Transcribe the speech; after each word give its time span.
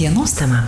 Dienos 0.00 0.32
tema. 0.34 0.66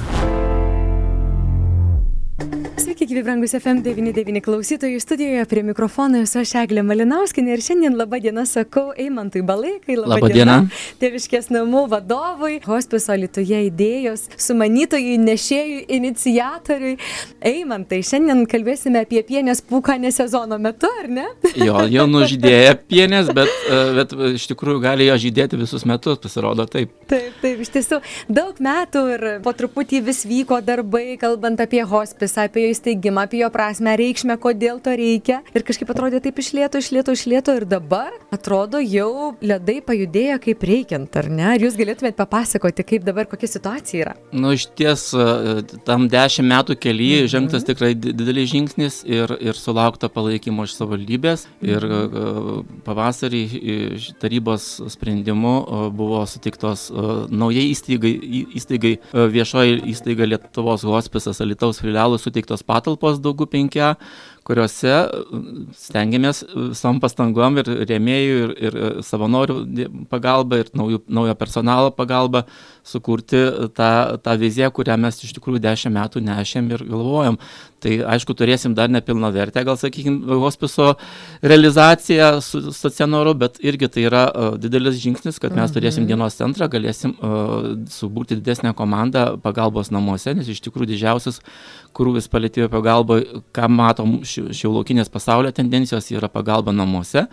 Sveiki, 2.43 3.07
gyvi 3.07 3.23
brangus 3.23 3.53
FM99 3.55 4.41
klausytojai. 4.41 5.01
Studijoje 5.01 5.45
prie 5.45 5.63
mikrofono 5.63 6.19
esu 6.25 6.41
aš 6.41 6.55
Eglė 6.63 6.83
Malinauskinė 6.83 7.53
ir 7.55 7.61
šiandien 7.63 7.95
labą 7.95 8.19
dieną 8.25 8.43
sakau 8.49 8.89
Eimantui 8.99 9.43
Balaikai, 9.47 9.95
labą, 9.97 10.17
Labą 10.17 10.31
dieną. 10.33 10.57
dieną. 10.65 10.81
Tėviškės 11.03 11.51
namų 11.55 11.85
vadovui, 11.93 12.57
hospiso 12.67 13.15
Lietuvoje 13.15 13.61
idėjos, 13.69 14.25
sumanytojui, 14.35 15.15
nešėjui, 15.23 15.85
iniciatoriui. 15.99 16.97
Eimantai, 17.53 18.01
šiandien 18.07 18.43
kalbėsime 18.51 19.05
apie 19.07 19.23
pienės 19.29 19.63
pūkanę 19.63 20.11
sezono 20.11 20.59
metu, 20.59 20.91
ar 21.05 21.11
ne? 21.11 21.29
Jo, 21.55 21.85
jau 21.87 22.09
nužydėję 22.17 22.75
pienės, 22.91 23.31
bet, 23.37 23.55
e, 23.71 23.81
bet 24.01 24.17
iš 24.33 24.49
tikrųjų 24.51 24.83
gali 24.83 25.07
jo 25.07 25.21
žydėti 25.29 25.61
visus 25.63 25.87
metus, 25.87 26.19
pasirodo 26.19 26.67
taip. 26.67 26.91
Taip, 27.07 27.39
taip, 27.45 27.63
iš 27.63 27.73
tiesų 27.79 28.03
daug 28.27 28.59
metų 28.59 29.07
ir 29.15 29.27
po 29.47 29.55
truputį 29.55 30.03
vis 30.11 30.25
vyko 30.27 30.59
darbai, 30.67 31.15
kalbant 31.23 31.63
apie 31.63 31.85
hospisą, 32.33 32.45
apie 32.49 32.65
jo 32.65 32.73
įsteigimą, 32.73 33.23
apie 33.27 33.39
jo 33.43 33.51
prasme, 33.51 33.97
reikšmę, 33.97 34.37
kodėl 34.41 34.81
to 34.81 34.95
reikia. 34.97 35.43
Ir 35.55 35.63
kažkaip 35.63 35.91
atrodė 35.91 36.21
taip 36.23 36.39
išlėto, 36.39 36.79
išlėto, 36.81 37.13
išlėto 37.13 37.57
ir 37.57 37.67
dabar 37.67 38.13
atrodo 38.33 38.81
jau 38.81 39.35
ledai 39.43 39.81
pajudėjo 39.85 40.39
kaip 40.43 40.63
reikiant, 40.63 41.17
ar 41.17 41.29
ne? 41.29 41.47
Ar 41.55 41.61
jūs 41.61 41.77
galėtumėte 41.77 42.17
papasakoti, 42.17 42.85
kaip 42.85 43.05
dabar 43.05 43.27
kokia 43.27 43.49
situacija 43.49 44.03
yra? 44.05 44.15
Nu, 44.33 44.53
iš 44.53 44.69
ties, 44.77 45.13
e, 45.15 45.63
tam 45.85 46.09
dešimt 46.09 46.49
metų 46.49 46.77
kelyje 46.81 47.29
žengtas 47.29 47.67
tikrai 47.69 47.95
di- 47.95 48.13
didelis 48.13 48.51
žingsnis 48.53 49.03
ir, 49.05 49.33
ir 49.41 49.55
sulaukta 49.55 50.09
palaikymo 50.13 50.65
iš 50.65 50.77
savivaldybės. 50.79 51.47
Ir 51.63 51.85
e, 51.85 52.03
pavasarį 52.87 53.43
iš 53.97 54.11
tarybos 54.23 54.81
sprendimu 54.93 55.55
e, 55.61 55.83
buvo 55.93 56.25
sutiktos 56.27 56.89
e, 56.91 57.07
naujai 57.33 57.69
įstaigai, 57.73 58.15
įstaigai 58.57 58.95
e, 58.99 59.29
viešoji 59.37 59.81
įstaiga 59.93 60.27
Lietuvos 60.29 60.85
hospisas 60.87 61.41
Alitaus 61.43 61.83
filialų 62.13 62.21
suteiktos 62.21 62.63
patalpos 62.63 63.21
daugų 63.21 63.47
penkia 63.49 63.97
kuriuose 64.42 64.42
e, 64.83 64.97
stengiamės 65.79 66.43
visom 66.73 66.99
pastangom 67.03 67.61
ir 67.63 67.69
rėmėjų, 67.89 68.39
ir, 68.43 68.55
ir 68.59 68.77
e, 68.77 68.91
savanorių 69.07 69.59
pagalba, 70.11 70.63
ir 70.63 70.73
naujų, 70.75 71.03
naujo 71.07 71.35
personalo 71.39 71.93
pagalba 71.95 72.45
sukurti 72.83 73.39
tą, 73.77 73.93
tą 74.19 74.39
viziją, 74.41 74.73
kurią 74.75 74.97
mes 74.99 75.21
iš 75.23 75.37
tikrųjų 75.37 75.63
dešimt 75.63 75.95
metų 75.95 76.25
nešėm 76.27 76.73
ir 76.75 76.83
galvojom. 76.89 77.39
Tai 77.83 77.93
aišku, 78.15 78.35
turėsim 78.39 78.77
dar 78.79 78.91
nepilną 78.95 79.33
vertę, 79.35 79.65
gal 79.67 79.75
sakykime, 79.79 80.37
hospiso 80.39 80.93
realizaciją 81.43 82.29
su 82.45 82.61
stacionaru, 82.75 83.35
bet 83.39 83.59
irgi 83.63 83.89
tai 83.91 84.05
yra 84.07 84.23
uh, 84.31 84.53
didelis 84.61 85.01
žingsnis, 85.03 85.41
kad 85.43 85.55
mes 85.59 85.75
turėsim 85.75 86.07
dienos 86.07 86.39
centrą, 86.39 86.69
galėsim 86.71 87.17
uh, 87.19 87.73
suburti 87.91 88.39
didesnę 88.39 88.71
komandą 88.79 89.33
pagalbos 89.43 89.91
namuose, 89.91 90.37
nes 90.39 90.51
iš 90.55 90.63
tikrųjų 90.63 90.93
didžiausias 90.93 91.43
krūvis 91.97 92.31
paliatyvio 92.31 92.71
pagalba, 92.71 93.19
ką 93.51 93.67
matom 93.71 94.21
šiuolaukinės 94.33 95.13
pasaulio 95.13 95.53
tendencijos, 95.55 96.11
yra 96.15 96.31
pagalba 96.33 96.75
namuose. 96.75 97.27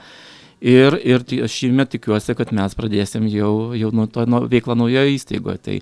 Ir, 0.59 0.95
ir 1.07 1.23
aš 1.45 1.53
šįmet 1.55 1.93
tikiuosi, 1.93 2.33
kad 2.35 2.49
mes 2.55 2.73
pradėsim 2.75 3.29
jau, 3.31 3.71
jau 3.79 3.91
nuo 3.95 4.09
to 4.11 4.25
nuo 4.27 4.41
veiklą 4.51 4.75
naujoje 4.75 5.13
įstaigoje. 5.15 5.59
Tai, 5.63 5.75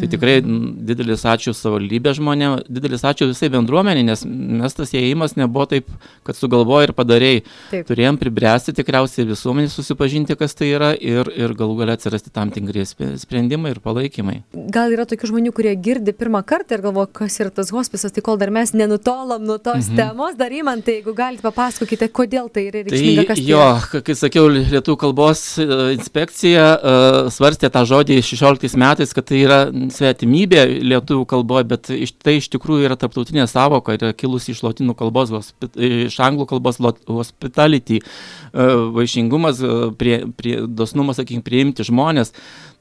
tai 0.00 0.08
tikrai 0.10 0.40
m, 0.40 0.56
didelis 0.88 1.22
ačiū 1.30 1.54
savivaldybė 1.54 2.16
žmonėm, 2.18 2.56
didelis 2.66 3.06
ačiū 3.06 3.28
visai 3.30 3.50
bendruomeniai, 3.54 4.06
nes 4.08 4.24
mes 4.26 4.74
tas 4.74 4.90
įėjimas 4.90 5.36
nebuvo 5.38 5.68
taip, 5.70 5.92
kad 6.26 6.38
sugalvoji 6.38 6.88
ir 6.88 6.94
padarėjai. 6.98 7.44
Taip. 7.70 7.86
Turėjom 7.92 8.18
pribręsti 8.18 8.74
tikriausiai 8.74 9.28
visuomenį 9.28 9.70
susipažinti, 9.70 10.34
kas 10.40 10.58
tai 10.58 10.72
yra 10.72 10.90
ir, 10.98 11.30
ir 11.30 11.54
galų 11.54 11.78
galia 11.84 11.94
atsirasti 11.94 12.34
tam 12.34 12.50
tikri 12.54 12.82
sprendimai 12.90 13.76
ir 13.76 13.82
palaikymai. 13.86 14.40
Gal 14.74 14.96
yra 14.96 15.06
tokių 15.06 15.30
žmonių, 15.30 15.54
kurie 15.54 15.76
girdi 15.78 16.10
pirmą 16.10 16.42
kartą 16.42 16.74
ir 16.80 16.84
galvoja, 16.88 17.12
kas 17.20 17.38
yra 17.38 17.54
tas 17.54 17.70
hospisas, 17.70 18.10
tai 18.10 18.26
kol 18.26 18.42
dar 18.42 18.50
mes 18.54 18.74
nenutolom 18.74 19.46
nuo 19.46 19.60
tos 19.62 19.92
mhm. 19.92 20.02
temos, 20.02 20.34
dar 20.42 20.50
įmantai, 20.50 20.98
jeigu 20.98 21.14
galite 21.14 21.46
papasakokite, 21.46 22.10
kodėl 22.10 22.50
tai 22.50 22.66
yra 22.72 22.82
reikšminga, 22.82 23.28
kas 23.30 23.34
Tai 23.34 23.42
tai 23.44 23.50
jo, 23.50 23.58
yra. 23.60 24.02
kai 24.06 24.14
sakiau, 24.24 24.48
lietuvių 24.50 24.96
kalbos 25.00 25.42
e, 25.60 25.66
inspekcija 25.94 26.64
e, 26.74 26.94
svarstė 27.34 27.70
tą 27.72 27.84
žodį 27.88 28.18
16 28.24 28.78
metais, 28.80 29.12
kad 29.16 29.26
tai 29.28 29.42
yra 29.44 29.58
svetimybė 29.92 30.64
lietuvių 30.82 31.26
kalboje, 31.30 31.66
bet 31.70 31.90
iš, 31.94 32.14
tai 32.24 32.38
iš 32.40 32.48
tikrųjų 32.54 32.88
yra 32.88 32.98
tarptautinė 33.00 33.46
savoka, 33.50 33.96
yra 33.98 34.12
kilusi 34.16 34.54
iš 34.54 34.64
lotynų 34.66 34.96
kalbos, 34.98 35.52
iš 35.76 36.18
anglų 36.24 36.48
kalbos 36.54 36.80
hospitality, 36.80 38.00
e, 38.00 38.68
vaišingumas, 38.96 39.62
prie, 40.00 40.20
prie, 40.38 40.58
dosnumas, 40.68 41.20
sakykime, 41.20 41.44
priimti 41.46 41.86
žmonės. 41.86 42.34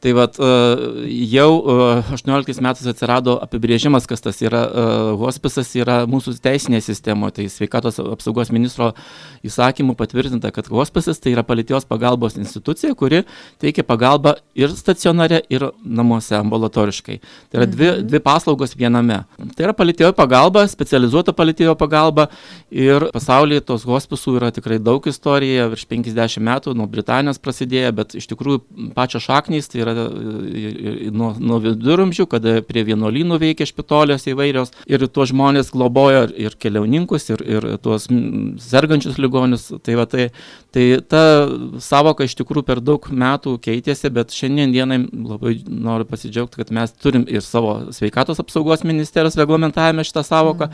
Tai 0.04 0.12
vat, 0.12 0.36
e, 0.36 0.48
jau 1.32 1.52
e, 1.64 2.02
18 2.12 2.60
metais 2.60 2.88
atsirado 2.92 3.38
apibrėžimas, 3.46 4.04
kas 4.04 4.20
tas 4.20 4.42
yra 4.44 4.66
e, 4.68 4.82
hospisas, 5.22 5.70
yra 5.80 6.02
mūsų 6.12 6.34
teisinėje 6.44 6.90
sistemoje. 6.90 7.38
Tai 7.38 7.46
sveikatos 7.54 8.02
apsaugos 8.04 8.52
ministro 8.52 8.90
įsakymų 9.48 9.96
patvirtinta, 9.96 10.52
kad 10.52 10.68
hospisas 10.68 11.24
tai 11.24 11.32
yra 11.38 11.46
paliatyvios 11.48 11.88
pagalbos 11.88 12.36
institucija, 12.36 12.92
kuri 13.00 13.22
teikia 13.64 13.86
pagalbą 13.88 14.34
ir 14.60 14.74
stacionare, 14.76 15.40
ir 15.48 15.70
namuose 15.88 16.36
ambulatoriškai. 16.42 17.18
Tai 17.48 17.62
yra 17.62 17.70
dvi, 17.72 17.94
dvi 18.04 18.24
paslaugos 18.28 18.76
viename. 18.76 19.22
Tai 19.56 19.68
yra 19.70 19.78
paliatyvioji 19.80 20.18
pagalba, 20.20 20.66
specializuota 20.68 21.32
paliatyvioji 21.32 21.80
pagalba 21.80 22.28
ir 22.68 23.08
pasaulyje 23.16 23.64
tos 23.72 23.88
hospisų 23.88 24.36
yra 24.42 24.52
tikrai 24.52 24.82
daug 24.84 25.08
istorija, 25.08 25.72
virš 25.72 25.88
50 25.96 26.44
metų 26.44 26.76
nuo 26.76 26.92
Britanijos 26.92 27.40
prasidėjo, 27.40 27.96
bet 28.04 28.20
iš 28.20 28.28
tikrųjų 28.36 28.92
pačios 29.00 29.30
šaknys 29.32 29.72
tai 29.72 29.86
yra 29.86 29.93
e, 30.00 31.12
nuo, 31.14 31.34
nuo 31.40 31.60
viduramžių, 31.64 32.26
kada 32.32 32.58
prie 32.66 32.84
vienuolynų 32.88 33.40
veikia 33.42 33.68
špitolės 33.70 34.28
įvairios 34.32 34.74
ir 34.90 35.06
tuos 35.08 35.32
žmonės 35.34 35.72
globoja 35.74 36.26
ir- 36.34 36.58
keliauninkus, 36.60 37.30
ir, 37.34 37.44
ir 37.46 37.70
tuos 37.84 38.10
sergančius 38.64 39.20
ligonius. 39.22 39.70
Tai, 39.84 39.98
va, 40.00 40.06
tai, 40.10 40.30
tai 40.74 40.86
ta 41.06 41.24
savoka 41.84 42.26
iš 42.26 42.34
tikrųjų 42.40 42.66
per 42.66 42.82
daug 42.82 43.06
metų 43.10 43.56
keitėsi, 43.62 44.10
bet 44.14 44.34
šiandien 44.34 44.74
dienai 44.74 45.00
labai 45.06 45.56
noriu 45.68 46.08
pasidžiaugti, 46.10 46.64
kad 46.64 46.74
mes 46.74 46.96
turim 46.98 47.28
ir 47.30 47.46
savo 47.46 47.76
sveikatos 47.94 48.42
apsaugos 48.42 48.86
ministerijos 48.88 49.38
reglamentavime 49.38 50.06
šitą 50.08 50.26
savoką. 50.26 50.72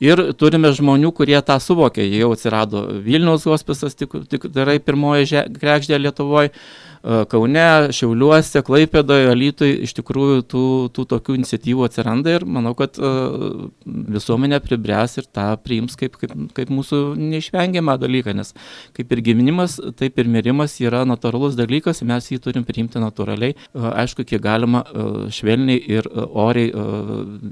Ir 0.00 0.20
turime 0.40 0.70
žmonių, 0.72 1.10
kurie 1.12 1.36
tą 1.44 1.58
suvokia. 1.60 2.06
Jau 2.08 2.30
atsirado 2.32 2.86
Vilniaus 3.04 3.44
hospisas, 3.48 3.96
tik, 3.96 4.14
tik 4.32 4.46
tai 4.52 4.78
pirmoji 4.80 5.44
kregždė 5.56 6.00
Lietuvoje. 6.00 6.54
Kaune, 7.00 7.92
Šiauliuose, 7.96 8.60
Klaipėdoje, 8.60 9.30
Alytui 9.32 9.70
iš 9.86 9.94
tikrųjų 9.96 10.42
tų, 10.52 10.64
tų 10.92 11.04
tokių 11.08 11.38
iniciatyvų 11.38 11.86
atsiranda 11.86 12.34
ir 12.36 12.44
manau, 12.44 12.74
kad 12.76 12.98
uh, 13.00 13.70
visuomenė 13.86 14.58
pribręs 14.60 15.16
ir 15.16 15.28
tą 15.32 15.46
priims 15.64 15.96
kaip, 15.96 16.18
kaip, 16.20 16.34
kaip 16.56 16.72
mūsų 16.76 17.00
neišvengiamą 17.16 17.96
dalyką, 18.02 18.34
nes 18.36 18.52
kaip 18.96 19.16
ir 19.16 19.22
giminimas, 19.30 19.78
taip 19.98 20.20
ir 20.20 20.28
mirimas 20.30 20.76
yra 20.82 21.06
natūralus 21.08 21.56
dalykas, 21.58 22.02
mes 22.06 22.28
jį 22.30 22.40
turim 22.44 22.66
priimti 22.68 23.00
natūraliai, 23.02 23.56
uh, 23.56 23.90
aišku, 24.04 24.26
kiek 24.28 24.42
galima 24.44 24.84
uh, 24.84 25.24
švelniai 25.32 25.80
ir 25.96 26.10
uh, 26.10 26.26
oriai 26.44 26.70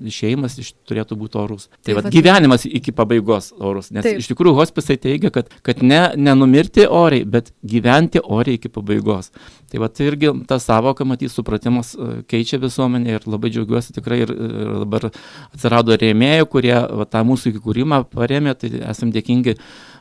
išėjimas 0.08 0.58
iš, 0.62 0.72
turėtų 0.88 1.16
būti 1.18 1.38
orus. 1.40 1.68
Tai 1.78 1.92
Taip 1.92 2.00
vat- 2.00 2.10
gyvenimas 2.14 2.66
iki 2.68 2.92
pabaigos 2.96 3.52
orus, 3.58 3.90
nes 3.94 4.06
Taip. 4.06 4.20
iš 4.22 4.30
tikrųjų 4.32 4.56
hospisai 4.58 4.98
teigia, 5.00 5.30
kad, 5.34 5.50
kad 5.66 5.82
ne, 5.82 6.00
nenumirti 6.16 6.86
oriai, 6.86 7.24
bet 7.28 7.52
gyventi 7.66 8.22
oriai 8.24 8.58
iki 8.58 8.70
pabaigos. 8.72 9.32
Tai 9.68 9.82
va 9.82 9.90
tai 9.92 10.08
irgi 10.08 10.30
ta 10.48 10.56
savoka, 10.62 11.04
matys, 11.04 11.34
supratimas 11.36 11.92
e, 11.92 12.22
keičia 12.28 12.56
visuomenę 12.62 13.18
ir 13.18 13.26
labai 13.28 13.50
džiaugiuosi 13.52 13.92
tikrai 13.98 14.22
ir, 14.24 14.32
ir 14.32 14.70
dabar 14.84 15.10
atsirado 15.10 15.96
rėmėjų, 16.00 16.48
kurie 16.54 16.72
va, 16.72 17.04
tą 17.04 17.20
mūsų 17.28 17.52
įkūrimą 17.52 18.02
paremė, 18.14 18.56
tai 18.56 18.72
esam 18.88 19.12
dėkingi 19.12 19.58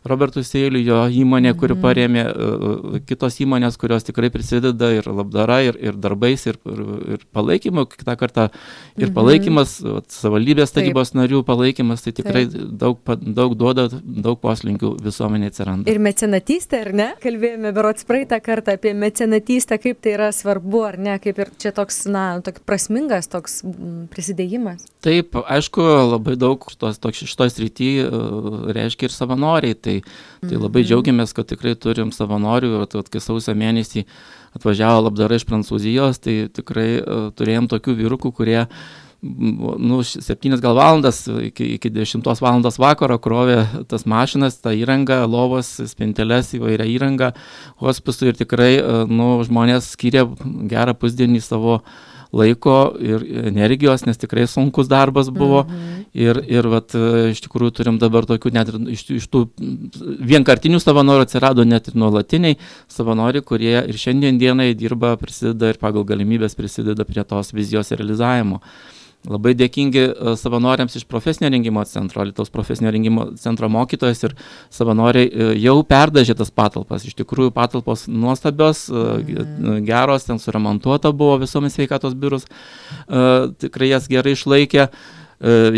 Robertui 0.09 0.44
Seiliui, 0.47 0.84
jo 0.88 1.00
įmonė, 1.22 1.53
kuri 1.59 1.75
paremė, 1.79 2.23
e, 2.28 3.01
kitos 3.07 3.40
įmonės, 3.44 3.78
kurios 3.79 4.06
tikrai 4.07 4.29
prisideda 4.34 4.90
ir 4.95 5.07
labdara, 5.09 5.59
ir, 5.68 5.78
ir 5.81 5.97
darbais, 6.00 6.45
ir, 6.50 6.59
ir, 6.66 6.81
ir 7.18 7.25
palaikymu, 7.35 7.85
kitą 7.94 8.17
kartą 8.19 8.47
ir 8.97 9.12
palaikymas, 9.16 9.78
vat, 9.85 10.09
savivaldybės 10.14 10.72
Taip. 10.73 10.81
tarybos 10.81 11.14
narių 11.17 11.43
palaikymas, 11.47 12.05
tai 12.05 12.16
tikrai 12.17 12.46
daug, 12.52 12.99
pa- 13.03 13.17
daug 13.20 13.55
duoda, 13.59 13.87
daug 14.03 14.40
poslinkių 14.43 14.96
visuomenė 15.03 15.52
atsiranda. 15.52 15.91
Ir 15.91 16.02
mecenatystė, 16.03 16.81
ar 16.87 16.93
ne? 16.93 17.09
Kalbėjome 17.23 17.73
berots 17.76 18.08
praeitą 18.08 18.40
kartą 18.43 18.78
apie 18.78 18.93
mecenatystę, 18.97 19.79
kaip 19.81 20.02
tai 20.02 20.16
yra 20.17 20.31
svarbu, 20.35 20.84
ar 20.87 20.99
ne, 21.02 21.17
kaip 21.23 21.40
ir 21.43 21.53
čia 21.59 21.73
toks, 21.76 22.05
na, 22.11 22.28
toks 22.46 22.64
prasmingas 22.67 23.29
toks 23.31 23.61
prisidėjimas. 24.14 24.85
Taip, 25.05 25.37
aišku, 25.47 25.84
labai 26.14 26.35
daug 26.40 26.64
šitos, 26.72 26.99
šitoj 27.28 27.52
srityje 27.53 28.08
reiškia 28.78 29.08
ir 29.09 29.14
savanoriai, 29.16 29.76
tai, 29.78 29.97
tai 30.44 30.59
labai 30.59 30.85
džiaugiamės, 30.88 31.34
kad 31.38 31.49
tikrai 31.49 31.76
turim 31.79 32.14
savanorių, 32.16 32.73
ir 32.84 33.11
kai 33.14 33.23
sausio 33.23 33.55
mėnesį 33.58 34.05
atvažiavo 34.58 35.08
labdara 35.08 35.38
iš 35.38 35.47
Prancūzijos, 35.49 36.22
tai 36.23 36.38
tikrai 36.53 36.88
uh, 37.02 37.28
turėjom 37.38 37.70
tokių 37.72 37.97
vyrukų, 38.02 38.34
kurie 38.40 38.64
nu, 39.22 40.02
š- 40.03 40.22
septynias 40.22 40.61
gal 40.61 40.76
valandas 40.78 41.23
iki, 41.28 41.73
iki 41.78 41.90
10 41.90 42.26
valandos 42.41 42.78
vakaro 42.79 43.17
krovė 43.22 43.64
tas 43.90 44.05
mašinas, 44.05 44.59
tą 44.61 44.73
įrangą, 44.78 45.23
lovos, 45.29 45.72
spinteles, 45.90 46.53
įvairią 46.58 46.85
įrangą 46.93 47.32
hospisų 47.82 48.32
ir 48.32 48.38
tikrai, 48.43 48.72
e, 48.78 49.00
nu, 49.09 49.34
žmonės 49.47 49.93
skiria 49.96 50.28
gerą 50.70 50.93
pusdienį 50.97 51.41
savo 51.41 51.82
laiko 52.35 52.96
ir 53.00 53.24
energijos, 53.47 54.06
nes 54.08 54.20
tikrai 54.20 54.47
sunkus 54.47 54.90
darbas 54.91 55.29
buvo. 55.34 55.64
Mhm. 55.68 55.94
Ir, 56.18 56.40
ir 56.50 56.66
vat, 56.72 56.96
iš 57.32 57.41
tikrųjų 57.46 57.76
turim 57.78 57.97
dabar 58.02 58.26
tokių 58.26 58.52
net 58.56 58.72
ir 58.72 58.79
iš, 58.96 59.03
iš 59.20 59.28
tų 59.29 59.44
vienkartinių 60.32 60.79
savanorių 60.82 61.28
atsirado 61.28 61.66
net 61.68 61.91
ir 61.91 61.97
nuolatiniai 62.00 62.58
savanoriai, 62.90 63.46
kurie 63.46 63.76
ir 63.84 64.00
šiandien 64.02 64.40
dienai 64.41 64.72
dirba, 64.78 65.14
prisideda 65.22 65.74
ir 65.74 65.82
pagal 65.82 66.08
galimybės 66.08 66.58
prisideda 66.58 67.06
prie 67.06 67.26
tos 67.28 67.53
vizijos 67.53 67.94
realizavimo. 67.94 68.64
Labai 69.28 69.53
dėkingi 69.58 70.03
e, 70.03 70.34
savanoriams 70.40 70.96
iš 71.00 71.06
profesinio 71.09 71.52
rengimo 71.52 71.84
centro, 71.90 72.24
Lietuvos 72.28 72.52
profesinio 72.53 72.91
rengimo 72.94 73.28
centro 73.40 73.70
mokytojas 73.72 74.24
ir 74.24 74.35
savanoriai 74.74 75.28
e, 75.28 75.50
jau 75.64 75.76
perdažė 75.88 76.38
tas 76.40 76.52
patalpas. 76.53 77.06
Iš 77.08 77.18
tikrųjų, 77.20 77.52
patalpos 77.56 78.08
nuostabios, 78.08 78.88
mm. 78.91 79.84
geros, 79.88 80.28
ten 80.28 80.40
suremontuota 80.41 81.12
buvo 81.12 81.38
visuomis 81.44 81.76
sveikatos 81.78 82.16
biurus, 82.18 82.47
tikrai 83.62 83.91
jas 83.91 84.08
gerai 84.12 84.35
išlaikė 84.38 84.88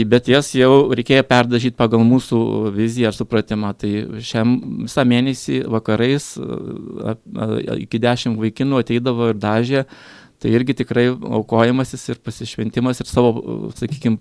bet 0.08 0.30
jas 0.32 0.54
jau 0.56 0.88
reikėjo 0.96 1.26
perdažyti 1.28 1.76
pagal 1.76 2.06
mūsų 2.08 2.72
viziją 2.76 3.10
ar 3.12 3.18
supratimą. 3.18 3.74
Tai 3.76 4.22
šiam 4.24 4.56
visą 4.86 5.04
mėnesį 5.04 5.66
vakarais 5.68 6.32
iki 7.76 8.00
dešimt 8.00 8.40
vaikinų 8.40 8.80
ateidavo 8.86 9.34
ir 9.34 9.42
dažė 9.42 9.84
tai 10.40 10.52
irgi 10.56 10.76
tikrai 10.82 11.08
aukojimasis 11.12 12.06
ir 12.14 12.20
pasišventimas 12.24 13.02
ir 13.04 13.10
savo, 13.10 13.34
sakykime, 13.76 14.20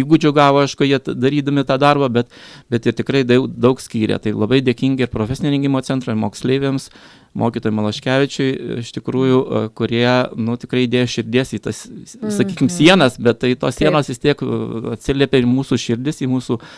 įgūdžių 0.00 0.32
gavo, 0.34 0.64
aišku, 0.64 0.86
jie 0.88 0.98
darydami 1.06 1.62
tą 1.68 1.78
darbą, 1.82 2.08
bet, 2.12 2.34
bet 2.72 2.88
ir 2.88 2.96
tikrai 2.98 3.22
daug, 3.28 3.46
daug 3.46 3.80
skyrė. 3.82 4.18
Tai 4.22 4.34
labai 4.34 4.58
dėkingi 4.66 5.06
ir 5.06 5.12
profesinio 5.12 5.54
rengimo 5.54 5.82
centro, 5.86 6.10
ir 6.10 6.20
moksleiviams, 6.22 6.90
mokytojai 7.36 7.78
Malaškevičiui, 7.78 8.50
iš 8.82 8.92
tikrųjų, 8.96 9.40
kurie, 9.78 10.10
nu, 10.34 10.58
tikrai 10.58 10.86
įdėjo 10.88 11.08
širdies 11.14 11.54
į 11.54 11.62
tas, 11.68 11.86
sakykime, 11.86 12.66
mhm. 12.66 12.76
sienas, 12.78 13.18
bet 13.22 13.44
tai 13.44 13.54
tos 13.60 13.78
sienos 13.78 14.10
vis 14.10 14.22
tiek 14.22 14.46
atsiliepia 14.96 15.44
į 15.44 15.50
mūsų 15.50 15.78
širdis, 15.86 16.24
į 16.24 16.32
mūsų 16.32 16.58
uh, 16.58 16.70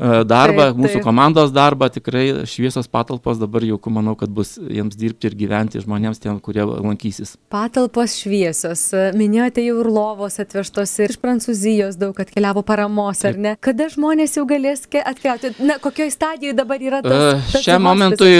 darbą, 0.00 0.70
taip, 0.70 0.80
mūsų 0.80 0.98
taip. 0.98 1.04
komandos 1.04 1.52
darbą, 1.54 1.90
tikrai 1.92 2.24
šviesos 2.48 2.88
patalpos 2.90 3.40
dabar 3.40 3.64
jau 3.66 3.78
manau, 3.92 4.14
kad 4.18 4.32
bus 4.32 4.54
jiems 4.56 4.96
dirbti 4.98 5.28
ir 5.28 5.36
gyventi 5.36 5.82
žmonėms 5.82 6.22
tiem, 6.22 6.38
kurie 6.40 6.64
lankysis. 6.64 7.34
Patalpos 7.52 8.16
šviesos, 8.22 8.86
minėjote 9.18 9.64
jau 9.64 9.78
ir 9.82 9.90
lovos 9.92 10.40
atvežtos 10.42 10.94
ir 11.00 11.14
iš 11.14 11.20
Prancūzijos 11.20 11.98
daug 12.00 12.16
atkeliavo 12.22 12.62
paramos, 12.66 13.20
ar 13.28 13.36
ne? 13.36 13.54
Kada 13.60 13.90
žmonės 13.92 14.38
jau 14.38 14.46
galės 14.48 14.86
atkeliauti? 14.88 15.52
Na, 15.64 15.76
kokioje 15.82 16.14
stadijoje 16.14 16.56
dabar 16.56 16.82
yra 16.82 17.02
tas? 17.04 17.26
E, 17.34 17.52
tas 17.52 17.66
Šiam 17.66 17.84
momentui 17.84 18.32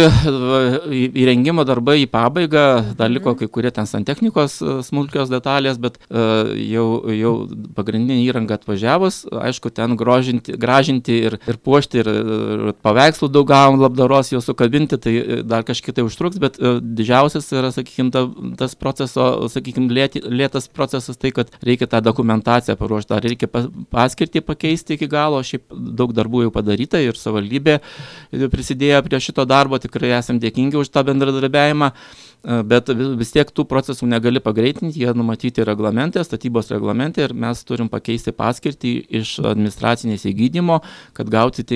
įrengimo 1.10 1.66
darbai 1.68 2.00
į 2.04 2.08
pabaigą, 2.12 2.66
dar 2.98 3.12
liko 3.12 3.34
kai 3.38 3.50
kurie 3.52 3.72
ten 3.74 3.88
santechnikos 3.90 4.60
e, 4.62 4.78
smulkios 4.86 5.32
detalės, 5.32 5.80
bet 5.80 5.98
jau, 6.10 6.86
jau 7.14 7.34
pagrindinė 7.76 8.22
įranga 8.24 8.56
atvažiavus, 8.58 9.22
aišku, 9.30 9.72
ten 9.74 9.96
grožinti, 9.98 10.54
gražinti 10.60 11.18
ir, 11.28 11.36
ir 11.50 11.58
puošti, 11.60 12.00
ir, 12.02 12.08
ir 12.10 12.72
paveikslų 12.84 13.28
daug 13.32 13.48
gavom 13.48 13.80
labdaros, 13.82 14.30
jau 14.32 14.40
sukabinti, 14.44 14.98
tai 15.02 15.14
e, 15.18 15.38
dar 15.46 15.64
kažkiek 15.66 15.96
tai 15.96 16.04
užtruks, 16.06 16.40
bet 16.42 16.58
e, 16.60 16.76
didžiausias 16.80 17.50
yra, 17.54 17.72
sakykime, 17.74 18.12
ta, 18.14 18.24
tas 18.60 18.76
proceso, 18.78 19.26
sakykime, 19.52 19.90
lėti, 19.94 20.22
lėtas 20.24 20.70
procesas 20.72 21.20
tai, 21.20 21.32
kad 21.36 21.52
reikia 21.66 21.90
tą 21.90 22.02
dokumentaciją 22.06 22.78
paruošti, 22.80 23.12
dar 23.12 23.26
reikia 23.26 23.50
paskirti 23.92 24.44
pakeisti 24.44 24.96
iki 24.98 25.10
galo, 25.10 25.42
šiaip 25.46 25.66
daug 25.70 26.14
darbų 26.16 26.46
jau 26.46 26.54
padaryta 26.54 27.02
ir 27.02 27.18
savivaldybė 27.18 27.80
prisidėjo 28.52 29.04
prie 29.06 29.22
šito 29.22 29.46
darbo, 29.48 29.80
tikrai 29.82 30.14
esam 30.18 30.40
dėkingi 30.42 30.80
už 30.80 30.92
tą 30.94 31.04
bendradarbiavimą. 31.08 31.92
E, 32.40 32.60
bet 32.64 32.88
vis 33.20 33.32
tiek 33.34 33.50
tų 33.52 33.66
procesų 33.68 34.08
negali 34.08 34.40
pagreitinti, 34.40 35.02
jie 35.02 35.12
numatyti 35.16 35.64
reglamente, 35.66 36.22
statybos 36.24 36.70
reglamente 36.72 37.26
ir 37.26 37.34
mes 37.36 37.60
turim 37.68 37.90
pakeisti 37.92 38.32
paskirtį 38.36 38.94
iš 39.20 39.34
administracinės 39.44 40.24
įgydymo, 40.30 40.80
kad 41.16 41.28
gauti 41.32 41.66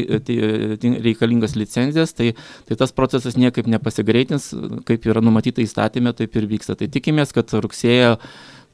reikalingas 1.05 1.57
licenzijas, 1.61 2.17
tai, 2.17 2.33
tai 2.69 2.81
tas 2.81 2.97
procesas 2.97 3.37
niekaip 3.37 3.69
nepasigreitins, 3.69 4.53
kaip 4.89 5.05
yra 5.11 5.21
numatyta 5.25 5.61
įstatymė, 5.65 6.15
taip 6.17 6.41
ir 6.41 6.49
vyksta. 6.49 6.79
Tai 6.81 6.89
tikimės, 6.97 7.37
kad 7.37 7.53
rugsėjo 7.53 8.17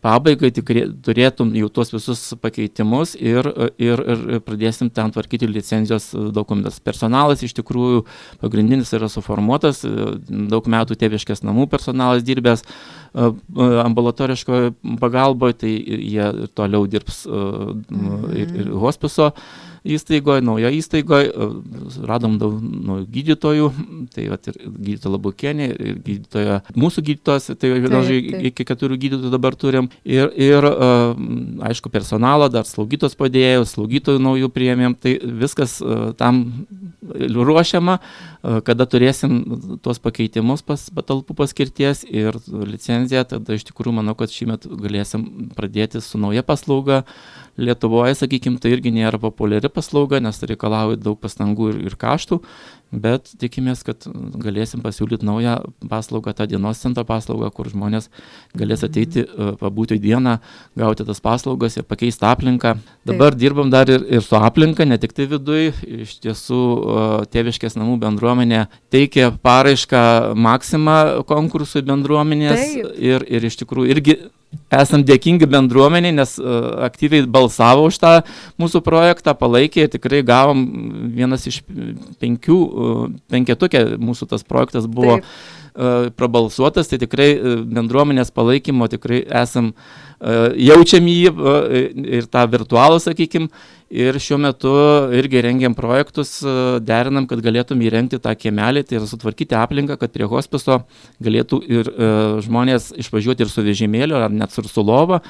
pabaigai 0.04 0.50
tikrai 0.54 0.84
turėtum 1.04 1.52
jau 1.58 1.68
tuos 1.72 1.92
visus 1.92 2.22
pakeitimus 2.40 3.14
ir, 3.18 3.46
ir, 3.80 4.02
ir 4.14 4.42
pradėsim 4.46 4.90
ten 4.92 5.12
tvarkyti 5.12 5.48
licenzijos 5.50 6.10
dokumentus. 6.34 6.80
Personalas 6.84 7.44
iš 7.44 7.54
tikrųjų 7.58 8.04
pagrindinis 8.42 8.92
yra 8.96 9.10
suformuotas, 9.12 9.82
daug 9.84 10.70
metų 10.70 10.98
tėviškės 11.00 11.44
namų 11.46 11.68
personalas 11.72 12.24
dirbęs 12.26 12.64
ambulatoriškoje 13.14 14.74
pagalboje, 15.00 15.58
tai 15.64 15.74
jie 15.74 16.30
toliau 16.54 16.86
dirbs 16.90 17.24
ir, 17.26 18.54
ir 18.62 18.72
hospiso. 18.84 19.32
Mhm 19.34 19.69
įstaigoje, 19.84 20.44
naujo 20.44 20.70
įstaigoje, 20.76 21.30
radom 22.08 22.36
daug 22.40 22.58
naujų 22.60 23.06
gydytojų, 23.14 23.68
tai 24.14 24.26
vat, 24.32 24.50
ir 24.50 24.58
gydytoja 24.66 25.14
Labukienė, 25.14 25.68
ir 25.70 26.00
gydytoja, 26.04 26.58
mūsų 26.78 27.04
gydytojas, 27.08 27.50
tai 27.60 27.72
vienažai 27.76 28.18
iki 28.50 28.66
keturių 28.68 29.00
gydytojų 29.04 29.32
dabar 29.32 29.56
turim, 29.58 29.90
ir, 30.04 30.30
ir 30.36 30.68
aišku, 31.70 31.92
personalą, 31.92 32.50
dar 32.52 32.68
slaugytos 32.68 33.16
padėjėjų, 33.20 33.68
slaugytojų 33.72 34.24
naujų 34.26 34.52
priėmėm, 34.54 34.96
tai 35.00 35.16
viskas 35.20 35.78
tam 36.20 36.44
ruošiama, 37.18 37.98
kada 38.66 38.86
turėsim 38.90 39.36
tuos 39.84 40.00
pakeitimus 40.02 40.64
pas 40.66 40.86
patalpų 40.94 41.36
paskirties 41.38 42.04
ir 42.08 42.36
licenciją, 42.48 43.26
tada 43.34 43.56
iš 43.56 43.66
tikrųjų 43.68 43.96
manau, 44.00 44.16
kad 44.18 44.32
šį 44.32 44.50
metą 44.52 44.80
galėsim 44.80 45.26
pradėti 45.56 46.02
su 46.04 46.20
nauja 46.20 46.44
paslauga. 46.46 47.04
Lietuvoje, 47.60 48.14
sakykime, 48.16 48.56
tai 48.62 48.70
irgi 48.72 48.92
nėra 48.94 49.18
populiari 49.20 49.68
paslauga, 49.68 50.20
nes 50.22 50.38
reikalauja 50.48 50.96
daug 50.96 51.18
pastangų 51.20 51.74
ir, 51.74 51.80
ir 51.90 51.96
kaštų, 52.00 52.38
bet 52.90 53.30
tikimės, 53.38 53.82
kad 53.86 54.06
galėsim 54.42 54.82
pasiūlyti 54.82 55.26
naują 55.26 55.56
paslaugą, 55.90 56.34
tą 56.34 56.46
dienos 56.50 56.80
centro 56.82 57.04
paslaugą, 57.06 57.50
kur 57.54 57.70
žmonės 57.70 58.10
galės 58.58 58.82
ateiti, 58.86 59.22
e, 59.24 59.52
pabūti 59.60 60.00
dieną, 60.02 60.38
gauti 60.78 61.06
tas 61.06 61.22
paslaugas 61.22 61.78
ir 61.78 61.86
pakeisti 61.86 62.26
aplinką. 62.26 62.74
Dabar 63.06 63.34
Taip. 63.34 63.40
dirbam 63.40 63.70
dar 63.70 63.90
ir, 63.90 64.02
ir 64.10 64.26
su 64.26 64.36
aplinka, 64.36 64.84
ne 64.84 64.98
tik 64.98 65.14
tai 65.14 65.28
viduje, 65.30 65.70
iš 66.02 66.18
tiesų 66.24 66.60
e, 66.60 67.06
tėviškės 67.30 67.78
namų 67.78 68.00
bendruomenė 68.02 68.66
teikia 68.90 69.30
paraišką 69.42 70.34
Maksimą 70.34 70.98
konkursui 71.30 71.84
bendruomenės 71.86 72.60
Taip. 72.60 72.92
ir, 72.98 73.26
ir 73.30 73.50
iš 73.50 73.62
tikrųjų 73.62 73.94
irgi 73.94 74.18
esam 74.74 75.04
dėkingi 75.06 75.48
bendruomeniai, 75.50 76.14
nes 76.16 76.36
uh, 76.40 76.82
aktyviai 76.86 77.26
balsavo 77.30 77.86
už 77.90 78.00
tą 78.02 78.12
mūsų 78.60 78.82
projektą, 78.86 79.34
palaikė, 79.38 79.86
tikrai 79.92 80.22
gavom 80.26 80.64
vienas 81.14 81.46
iš 81.50 81.62
penkių, 82.22 82.58
uh, 82.58 83.08
penketukė 83.30 83.86
mūsų 84.02 84.30
tas 84.34 84.46
projektas 84.46 84.90
buvo 84.90 85.20
Taip. 85.20 85.32
uh, 85.74 86.12
prabalsuotas, 86.18 86.90
tai 86.90 87.00
tikrai 87.02 87.32
bendruomenės 87.66 88.34
palaikymo 88.34 88.90
tikrai 88.90 89.24
esam 89.42 89.74
uh, 89.74 90.09
jaučiam 90.20 91.06
jį 91.08 91.34
ir 92.20 92.26
tą 92.30 92.46
virtualų, 92.52 93.00
sakykime, 93.00 93.48
ir 93.90 94.14
šiuo 94.22 94.38
metu 94.38 94.70
irgi 95.18 95.40
rengiam 95.42 95.74
projektus, 95.74 96.36
derinam, 96.86 97.26
kad 97.30 97.40
galėtum 97.42 97.80
įrengti 97.82 98.20
tą 98.22 98.32
kiemelį, 98.38 98.84
tai 98.86 99.00
yra 99.00 99.08
sutvarkyti 99.10 99.56
aplinką, 99.58 99.96
kad 99.98 100.12
prie 100.14 100.28
hospiso 100.30 100.82
galėtų 101.22 101.58
ir 101.66 101.90
žmonės 102.46 102.92
išvažiuoti 103.02 103.44
ir 103.44 103.50
su 103.50 103.64
vežimėliu, 103.66 104.14
ar 104.20 104.30
net 104.30 104.54
su 104.54 104.62
sulova 104.70 105.20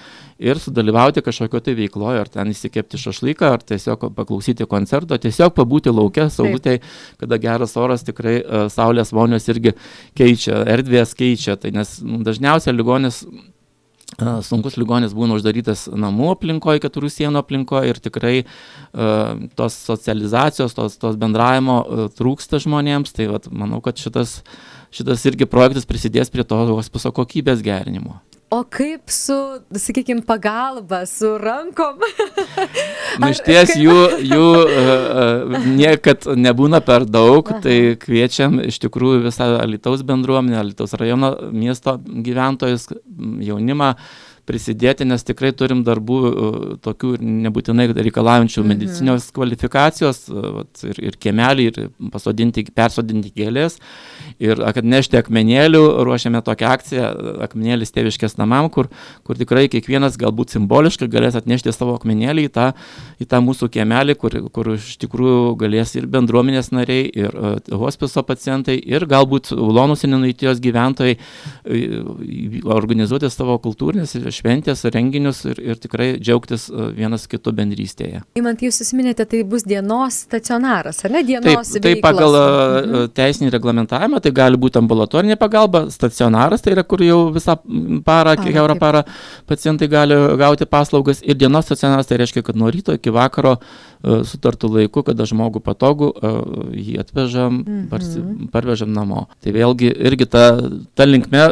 ir 0.40 0.60
sudalyvauti 0.60 1.24
kažkokio 1.24 1.62
tai 1.64 1.76
veikloje, 1.78 2.20
ar 2.20 2.28
ten 2.32 2.52
įsikepti 2.52 3.00
šašlyką, 3.00 3.52
ar 3.56 3.64
tiesiog 3.64 4.10
paklausyti 4.16 4.68
koncerto, 4.68 5.16
tiesiog 5.20 5.54
pabūti 5.56 5.92
laukia, 5.94 6.28
saulutėje, 6.32 6.82
kada 7.20 7.40
geras 7.40 7.76
oras 7.80 8.04
tikrai 8.04 8.42
saulės 8.72 9.14
vonios 9.16 9.48
irgi 9.48 9.72
keičia, 10.18 10.66
erdvės 10.76 11.16
keičia, 11.16 11.56
tai 11.60 11.72
nes 11.76 11.96
dažniausiai 12.28 12.76
ligonis 12.76 13.24
sunkus 14.46 14.76
ligonis 14.80 15.14
būna 15.16 15.38
uždarytas 15.38 15.86
namų 15.92 16.32
aplinkoje, 16.34 16.82
keturių 16.84 17.10
sienų 17.12 17.42
aplinkoje 17.42 17.92
ir 17.92 18.00
tikrai 18.02 18.34
tos 19.58 19.76
socializacijos, 19.90 20.76
tos, 20.76 20.98
tos 21.00 21.18
bendravimo 21.20 21.80
trūksta 22.18 22.60
žmonėms. 22.62 23.14
Tai 23.16 23.30
vat, 23.34 23.50
manau, 23.52 23.82
kad 23.84 24.00
šitas, 24.00 24.40
šitas 24.94 25.26
irgi 25.30 25.48
projektas 25.50 25.88
prisidės 25.88 26.32
prie 26.32 26.46
to 26.46 26.58
hospiso 26.72 27.12
kokybės 27.16 27.64
gerinimo. 27.66 28.20
O 28.50 28.64
kaip 28.66 29.12
su, 29.14 29.34
sakykime, 29.78 30.24
pagalba, 30.26 31.04
su 31.06 31.36
rankom? 31.38 32.00
nu, 33.22 33.28
iš 33.30 33.42
ties 33.46 33.76
jų, 33.78 33.94
jų 34.26 34.48
uh, 34.64 35.68
niekad 35.78 36.26
nebūna 36.34 36.80
per 36.82 37.06
daug, 37.06 37.46
Aha. 37.46 37.60
tai 37.62 37.76
kviečiam 38.02 38.58
iš 38.64 38.80
tikrųjų 38.82 39.22
visą 39.28 39.52
Alitaus 39.60 40.02
bendruomenę, 40.06 40.58
Alitaus 40.64 40.96
rajono 40.98 41.36
miesto 41.54 41.94
gyventojus, 42.02 42.88
jaunimą 43.46 43.92
prisidėti, 44.48 45.06
nes 45.08 45.24
tikrai 45.26 45.52
turim 45.56 45.82
darbų 45.86 46.18
tokių 46.84 47.14
nebūtinai 47.20 47.88
reikalaujančių 47.92 48.62
mhm. 48.62 48.70
medicinios 48.72 49.28
kvalifikacijos 49.36 50.24
vat, 50.30 50.82
ir, 50.86 51.00
ir 51.10 51.18
kiemelį, 51.20 51.66
ir 51.70 51.90
pasodinti, 52.12 52.66
persodinti 52.74 53.32
gėlės. 53.36 53.78
Ir 54.40 54.62
atnešti 54.64 55.18
akmenėlių, 55.20 55.82
ruošiame 56.06 56.40
tokią 56.44 56.70
akciją, 56.76 57.08
akmenėlis 57.44 57.92
tėviškės 57.92 58.38
namam, 58.40 58.70
kur, 58.72 58.88
kur 59.26 59.38
tikrai 59.38 59.66
kiekvienas 59.72 60.16
galbūt 60.20 60.54
simboliškai 60.54 61.10
galės 61.12 61.36
atnešti 61.38 61.74
savo 61.74 61.96
akmenėlį 61.98 62.46
į 62.48 62.52
tą, 62.54 62.70
į 63.20 63.28
tą 63.30 63.42
mūsų 63.44 63.68
kiemelį, 63.74 64.16
kur, 64.20 64.38
kur 64.54 64.72
iš 64.76 64.94
tikrųjų 65.02 65.56
galės 65.60 65.94
ir 65.98 66.08
bendruomenės 66.10 66.72
nariai, 66.72 67.10
ir 67.20 67.36
uh, 67.36 67.58
hospiso 67.82 68.24
pacientai, 68.26 68.78
ir 68.80 69.04
galbūt 69.10 69.52
Ulonų 69.56 69.96
senenaitijos 70.00 70.60
gyventojai 70.62 71.16
organizuoti 72.64 73.30
savo 73.32 73.56
kultūrinės 73.62 74.14
šventės, 74.34 74.84
renginius 74.94 75.42
ir, 75.48 75.60
ir 75.72 75.80
tikrai 75.80 76.12
džiaugtis 76.18 76.68
uh, 76.70 76.90
vienas 76.96 77.26
kitų 77.30 77.54
bendrystėje. 77.58 78.22
Įmant, 78.38 78.62
jūs 78.64 78.80
susiminėte, 78.82 79.26
tai 79.28 79.42
bus 79.48 79.66
dienos 79.68 80.22
stacionaras, 80.26 81.02
ar 81.06 81.14
ne 81.16 81.22
dienos? 81.26 81.72
Taip, 81.74 81.84
taip 81.86 82.02
pagal 82.04 82.36
mhm. 82.38 83.12
teisinį 83.16 83.52
reglamentavimą, 83.56 84.22
tai 84.24 84.34
gali 84.36 84.60
būti 84.60 84.80
ambulatorinė 84.80 85.38
pagalba, 85.40 85.86
stacionaras, 85.94 86.64
tai 86.64 86.74
yra 86.76 86.86
kur 86.86 87.04
jau 87.04 87.20
visą 87.34 87.56
parą, 88.06 88.36
kiekvieną 88.40 88.78
parą 88.80 89.04
pacientai 89.50 89.90
gali 89.90 90.18
gauti 90.40 90.68
paslaugas 90.70 91.22
ir 91.22 91.38
dienos 91.40 91.68
stacionaras, 91.68 92.08
tai 92.10 92.20
reiškia, 92.20 92.44
kad 92.46 92.58
nuo 92.58 92.70
ryto 92.72 92.96
iki 92.96 93.12
vakaro 93.14 93.58
sutartų 94.00 94.70
laiku, 94.76 95.02
kada 95.04 95.26
žmogų 95.28 95.60
patogu, 95.64 96.10
jį 96.72 97.00
atvežam, 97.02 97.60
-hmm. 97.66 98.48
parvežam 98.52 98.92
namo. 98.92 99.26
Tai 99.44 99.52
vėlgi 99.52 99.92
irgi 99.92 100.26
ta, 100.26 100.44
ta 100.94 101.04
linkme 101.04 101.42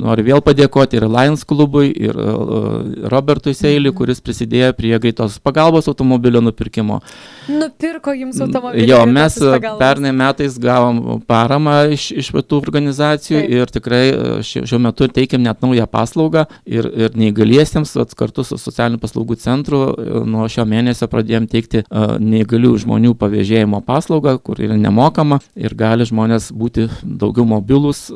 noriu 0.00 0.24
vėl 0.26 0.42
padėkoti 0.44 0.98
ir 0.98 1.06
Lions 1.08 1.44
klubui, 1.44 1.90
ir 1.92 2.16
uh, 2.16 3.08
Robertui 3.12 3.54
Seiliui, 3.54 3.90
mm 3.90 3.94
-hmm. 3.94 3.98
kuris 3.98 4.20
prisidėjo 4.20 4.72
prie 4.72 4.98
greitos 4.98 5.38
pagalbos 5.38 5.88
automobilio 5.88 6.40
nupirkimo. 6.40 7.00
Nupirko 7.48 8.12
jums 8.12 8.40
automobilį. 8.40 8.88
Jo, 8.88 9.06
mes 9.06 9.38
pernai 9.78 10.12
metais 10.12 10.58
gavom 10.58 11.20
paramą 11.26 11.90
iš, 11.92 12.10
iš 12.10 12.30
šitų 12.30 12.60
organizacijų 12.60 13.40
Taip. 13.40 13.50
ir 13.50 13.66
tikrai 13.66 14.04
šiuo 14.42 14.78
metu 14.78 15.08
teikiam 15.08 15.42
net 15.42 15.62
naują 15.62 15.86
paslaugą 15.86 16.46
ir, 16.66 16.86
ir 16.86 17.10
neįgaliesiems, 17.14 17.96
kartu 18.16 18.44
su 18.44 18.58
socialiniu 18.58 19.00
paslaugų 19.00 19.36
centru 19.40 19.80
nuo 20.26 20.48
šio 20.48 20.64
mėnesio 20.64 21.08
pradėjom 21.10 21.48
teikti 21.50 21.84
neįgalių 22.20 22.76
žmonių 22.84 23.14
pavėžėjimo 23.20 23.82
paslaugą, 23.86 24.38
kur 24.38 24.60
yra 24.60 24.76
nemokama 24.76 25.40
ir 25.56 25.74
gali 25.74 26.06
žmonės 26.08 26.50
būti 26.52 26.88
daugiau 27.02 27.46
mobilus, 27.48 28.08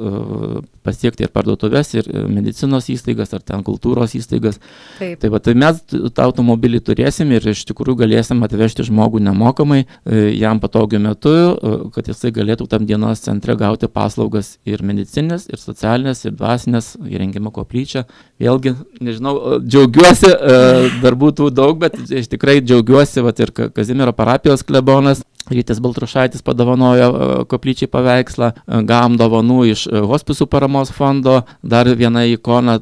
pasiekti 0.85 1.25
ir 1.27 1.33
parduotuvės, 1.75 1.95
ir 1.95 2.29
medicinos 2.31 2.89
įstaigas, 2.89 3.33
ar 3.35 3.43
ten 3.43 3.63
kultūros 3.65 4.15
įstaigas. 4.15 4.61
Taip. 4.99 5.19
Tai, 5.21 5.31
va, 5.31 5.41
tai 5.41 5.55
mes 5.55 5.81
tą 5.89 6.27
automobilį 6.29 6.81
turėsim 6.85 7.33
ir 7.33 7.47
iš 7.51 7.65
tikrųjų 7.69 8.05
galėsim 8.05 8.43
atvežti 8.45 8.87
žmogų 8.87 9.23
nemokamai 9.25 9.85
e, 9.85 10.35
jam 10.39 10.61
patogiu 10.61 11.01
metu, 11.01 11.33
e, 11.33 11.75
kad 11.95 12.09
jisai 12.09 12.33
galėtų 12.35 12.69
tam 12.69 12.87
dienos 12.87 13.25
centre 13.25 13.57
gauti 13.57 13.89
paslaugas 13.89 14.59
ir 14.65 14.83
medicinės, 14.83 15.49
ir 15.51 15.59
socialinės, 15.59 16.25
ir 16.25 16.37
dvasinės, 16.37 16.95
įrengimo 17.09 17.53
koplyčią. 17.55 18.05
Vėlgi, 18.41 18.75
nežinau, 19.01 19.61
džiaugiuosi, 19.63 20.31
e, 20.31 20.91
darbų 21.03 21.33
tų 21.39 21.51
daug, 21.55 21.79
bet 21.79 21.99
tikrai 22.31 22.61
džiaugiuosi, 22.63 23.23
va, 23.25 23.35
ir 23.35 23.53
Kazimiero 23.75 24.13
parapijos 24.15 24.63
klebonas 24.67 25.23
Rytis 25.51 25.81
Baltrušaitis 25.81 26.43
padovanojo 26.43 27.09
e, 27.09 27.45
koplyčiai 27.51 27.91
paveikslą, 27.93 28.51
e, 28.55 28.81
gavom 28.89 29.19
dovanų 29.21 29.59
iš 29.73 29.87
e, 29.91 30.01
hospisų 30.09 30.49
paramos 30.49 30.93
fondo, 30.95 31.43
dar 31.63 31.89
viena 31.99 32.25
ikona 32.25 32.79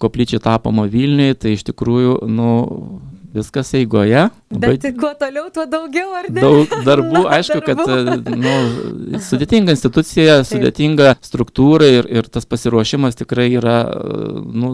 koplyčiai 0.00 0.42
tapoma 0.44 0.84
Vilniui, 0.90 1.36
tai 1.38 1.54
iš 1.56 1.64
tikrųjų, 1.70 2.18
nu, 2.28 2.50
viskas 3.34 3.74
eigoje. 3.74 4.28
Bet 4.54 4.84
Bet 4.84 4.98
kuo 5.00 5.10
toliau, 5.18 5.48
tuo 5.54 5.64
daugiau, 5.66 6.12
ar 6.14 6.28
ne? 6.30 6.42
Daug 6.42 6.74
darbų, 6.86 7.24
aišku, 7.36 7.58
darbų. 7.64 8.16
kad 8.24 8.28
nu, 8.38 9.18
sudėtinga 9.24 9.74
institucija, 9.74 10.36
Taip. 10.40 10.50
sudėtinga 10.52 11.14
struktūra 11.24 11.88
ir, 11.90 12.08
ir 12.12 12.28
tas 12.30 12.46
pasiruošimas 12.46 13.18
tikrai 13.18 13.48
yra 13.58 13.78
nu, 14.44 14.70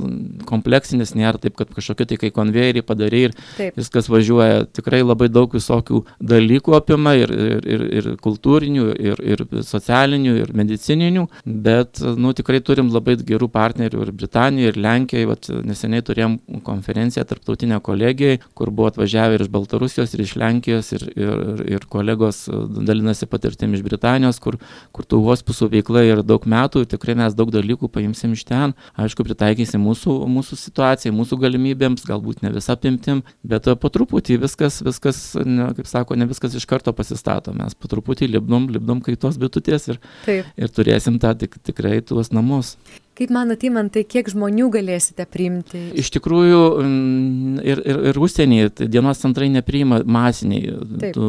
kompleksinis, 0.49 1.15
nėra 1.17 1.41
taip, 1.41 1.57
kad 1.59 1.73
kažkokie 1.73 2.09
tai 2.11 2.19
kai 2.21 2.33
konvejerį 2.35 2.85
padarai 2.87 3.23
ir 3.29 3.37
Taip. 3.57 3.79
viskas 3.81 4.11
važiuoja. 4.13 4.67
Tikrai 4.77 5.01
labai 5.05 5.31
daug 5.33 5.57
visokių 5.57 6.03
dalykų 6.21 6.77
apima 6.77 7.17
ir, 7.19 7.33
ir, 7.33 7.65
ir, 7.65 7.87
ir 8.01 8.11
kultūrinių, 8.21 8.91
ir, 9.01 9.25
ir 9.33 9.45
socialinių, 9.67 10.37
ir 10.43 10.55
medicininių, 10.61 11.27
bet 11.45 12.03
nu, 12.21 12.35
tikrai 12.37 12.61
turim 12.65 12.93
labai 12.93 13.17
gerų 13.17 13.49
partnerių 13.53 14.05
ir 14.05 14.13
Britanijoje, 14.21 14.75
ir 14.75 14.81
Lenkijoje. 14.85 15.31
Vat, 15.31 15.51
neseniai 15.67 16.05
turėjom 16.05 16.37
konferenciją 16.67 17.25
tarptautinę 17.29 17.81
kolegijoje, 17.85 18.41
kur 18.55 18.71
buvo 18.75 18.89
atvažiavę 18.91 19.37
ir 19.37 19.45
iš 19.45 19.51
Baltarusijos, 19.53 20.15
ir 20.15 20.23
iš 20.25 20.35
Lenkijos, 20.41 20.91
ir, 20.97 21.05
ir, 21.15 21.63
ir 21.77 21.87
kolegos 21.91 22.43
e, 22.49 22.61
dalinasi 22.89 23.29
patirtim 23.31 23.75
iš 23.77 23.85
Britanijos, 23.87 24.41
kur, 24.43 24.59
kur 24.97 25.07
tų 25.09 25.21
hospisų 25.27 25.71
veikla 25.75 26.05
yra 26.09 26.25
daug 26.27 26.47
metų 26.51 26.85
ir 26.85 26.91
tikrai 26.91 27.17
mes 27.21 27.37
daug 27.39 27.53
dalykų 27.55 27.91
paimsim 27.93 28.35
iš 28.37 28.47
ten. 28.49 28.75
Aišku, 29.01 29.27
pritaikysim 29.27 29.83
mūsų, 29.87 30.17
mūsų 30.31 30.59
situacijai, 30.61 31.15
mūsų 31.17 31.41
galimybėms, 31.45 32.07
galbūt 32.09 32.45
ne 32.47 32.55
visą 32.55 32.77
apimtim, 32.79 33.25
bet 33.43 33.69
e, 33.71 33.77
po 33.81 33.93
truputį 33.93 34.41
viskas, 34.47 34.81
viskas 34.87 35.23
ne, 35.45 35.71
kaip 35.79 35.91
sako, 35.91 36.19
ne 36.21 36.29
viskas 36.31 36.57
iš 36.59 36.67
karto 36.71 36.95
pasistato. 36.97 37.55
Mes 37.57 37.77
po 37.77 37.91
truputį 37.93 38.31
libdom, 38.35 38.71
libdom 38.73 39.05
kaitos 39.05 39.41
bitutės 39.41 39.91
ir, 39.93 40.03
Taip. 40.27 40.51
ir 40.57 40.75
turėsim 40.75 41.21
tą 41.23 41.35
tik, 41.39 41.61
tikrai 41.67 42.01
tuos 42.07 42.35
namus. 42.35 42.77
Kaip 43.21 43.35
manot, 43.37 43.61
įmantai, 43.61 44.01
kiek 44.09 44.31
žmonių 44.33 44.71
galėsite 44.73 45.27
priimti? 45.29 45.77
Iš 46.01 46.09
tikrųjų, 46.15 46.61
mm, 46.81 47.57
ir, 47.69 47.81
ir, 47.85 47.99
ir 48.09 48.19
užsienyje 48.25 48.71
tai 48.79 48.87
dienos 48.89 49.19
centrai 49.21 49.51
nepriima 49.53 49.99
masiniai 50.09 50.71
tų, 51.13 51.27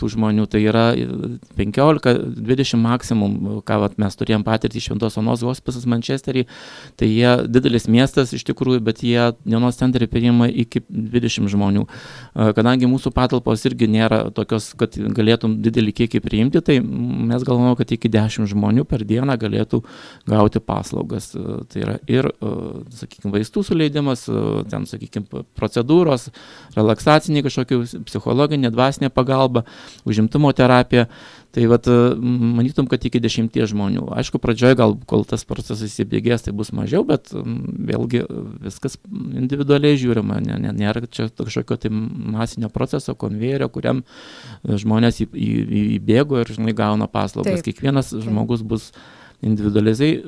tų 0.00 0.08
žmonių. 0.14 0.46
Tai 0.48 0.62
yra 0.64 0.84
15-20 1.58 2.80
maksimum, 2.80 3.34
ką 3.68 3.76
vat, 3.82 3.98
mes 4.00 4.16
turėjom 4.16 4.46
patirtį 4.46 4.80
Šventos 4.86 5.18
Onos 5.20 5.42
hospisas 5.44 5.84
Manchesterį. 5.84 6.46
Tai 6.96 7.10
jie 7.10 7.34
didelis 7.52 7.84
miestas 7.84 8.32
iš 8.32 8.46
tikrųjų, 8.48 8.80
bet 8.88 9.04
jie 9.04 9.28
dienos 9.44 9.76
centrai 9.76 10.08
priima 10.08 10.48
iki 10.48 10.86
20 10.88 11.52
žmonių. 11.52 11.84
Kadangi 12.56 12.88
mūsų 12.88 13.12
patalpos 13.12 13.66
irgi 13.68 13.90
nėra 13.92 14.22
tokios, 14.32 14.70
kad 14.80 14.96
galėtum 14.96 15.60
didelį 15.60 15.98
kiekį 16.00 16.24
priimti, 16.24 16.64
tai 16.64 16.80
mes 16.80 17.44
galvojame, 17.44 17.76
kad 17.76 17.92
iki 17.92 18.14
10 18.16 18.48
žmonių 18.56 18.88
per 18.88 19.04
dieną 19.04 19.36
galėtų 19.44 19.84
gauti 20.32 20.64
paslaugas 20.64 21.25
dalykas, 21.26 21.34
e, 21.34 21.64
tai 21.68 21.82
yra 21.82 21.98
ir, 22.06 22.26
e, 22.26 22.84
sakykime, 22.90 23.32
vaistų 23.32 23.64
suleidimas, 23.64 24.28
e, 24.28 24.64
ten, 24.70 24.86
sakykime, 24.86 25.44
procedūros, 25.56 26.30
relaksaciniai 26.76 27.42
kažkokių 27.42 28.04
psichologinė, 28.06 28.70
dvasinė 28.70 29.10
pagalba, 29.10 29.64
užimtumo 30.04 30.52
terapija. 30.52 31.08
Tai 31.56 31.64
vat, 31.70 31.86
manytum, 32.20 32.84
kad 32.86 33.00
iki 33.00 33.16
dešimties 33.16 33.70
žmonių. 33.70 34.10
Aišku, 34.12 34.36
pradžioje 34.36 34.76
gal, 34.76 34.92
kol 35.08 35.24
tas 35.24 35.42
procesas 35.48 35.86
įsibėgės, 35.88 36.44
tai 36.44 36.52
bus 36.52 36.68
mažiau, 36.70 37.00
bet 37.02 37.32
vėlgi 37.32 38.26
viskas 38.60 38.98
individualiai 39.08 39.96
žiūrima. 39.96 40.36
Nėra 40.76 41.06
čia 41.08 41.30
kažkokio 41.32 41.78
tai 41.80 41.88
masinio 41.88 42.68
proceso, 42.68 43.14
konvejerio, 43.16 43.70
kuriam 43.72 44.04
žmonės 44.68 45.22
įbėgo 45.24 46.42
ir, 46.42 46.52
žinai, 46.58 46.76
gauna 46.76 47.08
paslaugas. 47.08 47.62
Taip. 47.62 47.70
Kiekvienas 47.70 48.12
žmogus 48.12 48.60
bus 48.60 48.92
individualiai 49.42 50.12
e, 50.16 50.20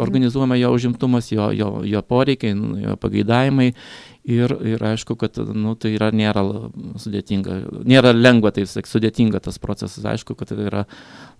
organizuojama 0.00 0.58
jo 0.60 0.72
užimtumas, 0.76 1.32
jo, 1.32 1.50
jo, 1.56 1.70
jo 1.84 2.02
poreikiai, 2.02 2.54
nu, 2.54 2.76
jo 2.80 2.96
pageidavimai. 3.00 3.72
Ir, 4.30 4.52
ir 4.68 4.82
aišku, 4.84 5.16
kad 5.16 5.38
nu, 5.56 5.72
tai 5.80 5.94
yra, 5.96 6.10
nėra 6.12 6.42
sudėtinga, 7.00 7.54
nėra 7.88 8.12
lengva, 8.12 8.52
tai 8.52 8.66
sak, 8.68 8.86
sudėtinga 8.86 9.40
tas 9.40 9.56
procesas, 9.58 10.04
aišku, 10.04 10.36
kad 10.36 10.52
tai 10.52 10.66
yra 10.68 10.82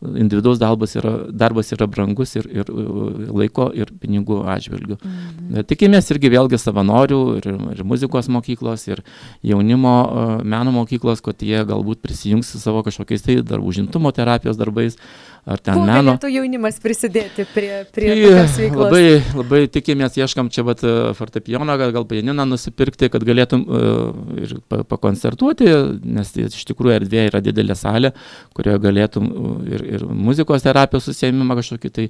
individualus 0.00 0.60
darbas 0.60 0.94
yra, 0.96 1.12
darbas 1.28 1.72
yra 1.76 1.86
brangus 1.90 2.34
ir, 2.38 2.46
ir 2.48 2.70
laiko, 2.70 3.68
ir 3.76 3.92
pinigų 4.00 4.40
atžvilgių. 4.48 4.98
Mhm. 5.00 5.66
Tikimės 5.70 6.10
irgi 6.14 6.32
vėlgi 6.32 6.60
savanorių, 6.60 7.20
ir, 7.40 7.50
ir 7.76 7.82
muzikos 7.84 8.30
mokyklos, 8.32 8.86
ir 8.88 9.04
jaunimo 9.46 9.96
meno 10.44 10.74
mokyklos, 10.74 11.22
kad 11.24 11.42
jie 11.44 11.64
galbūt 11.68 12.00
prisijungs 12.04 12.54
savo 12.60 12.84
kažkokiais 12.86 13.26
tai 13.26 13.40
darbų 13.44 13.76
žimtumo 13.80 14.12
terapijos 14.16 14.58
darbais, 14.60 14.96
ar 15.44 15.60
ten 15.60 15.78
Kuo 15.78 15.84
meno. 15.88 16.14
Galėtų 16.14 16.30
jaunimas 16.32 16.78
prisidėti 16.82 17.46
prie, 17.54 17.70
prie 17.94 18.10
tai? 18.12 18.66
Labai, 18.76 19.04
labai 19.36 19.60
tikimės, 19.72 20.18
ieškam 20.20 20.50
čia 20.52 20.64
vat, 20.66 20.82
fortepijoną, 21.16 21.76
gal, 21.80 21.94
gal 21.96 22.06
pianiną 22.08 22.46
nusipirkti, 22.48 23.08
kad 23.12 23.24
galėtum 23.26 23.64
uh, 23.64 24.36
ir 24.40 24.56
pakoncertuoti, 24.68 25.70
nes 26.04 26.34
tai 26.34 26.48
iš 26.50 26.66
tikrųjų 26.70 26.96
erdvė 26.98 27.26
yra 27.30 27.42
didelė 27.44 27.76
salė, 27.78 28.12
kurioje 28.56 28.82
galėtum 28.84 29.30
uh, 29.30 29.56
ir, 29.70 29.86
ir 29.90 30.04
muzikos 30.06 30.64
terapijos 30.64 31.08
susėmimą 31.08 31.56
kažkokį 31.58 31.90
tai 31.96 32.06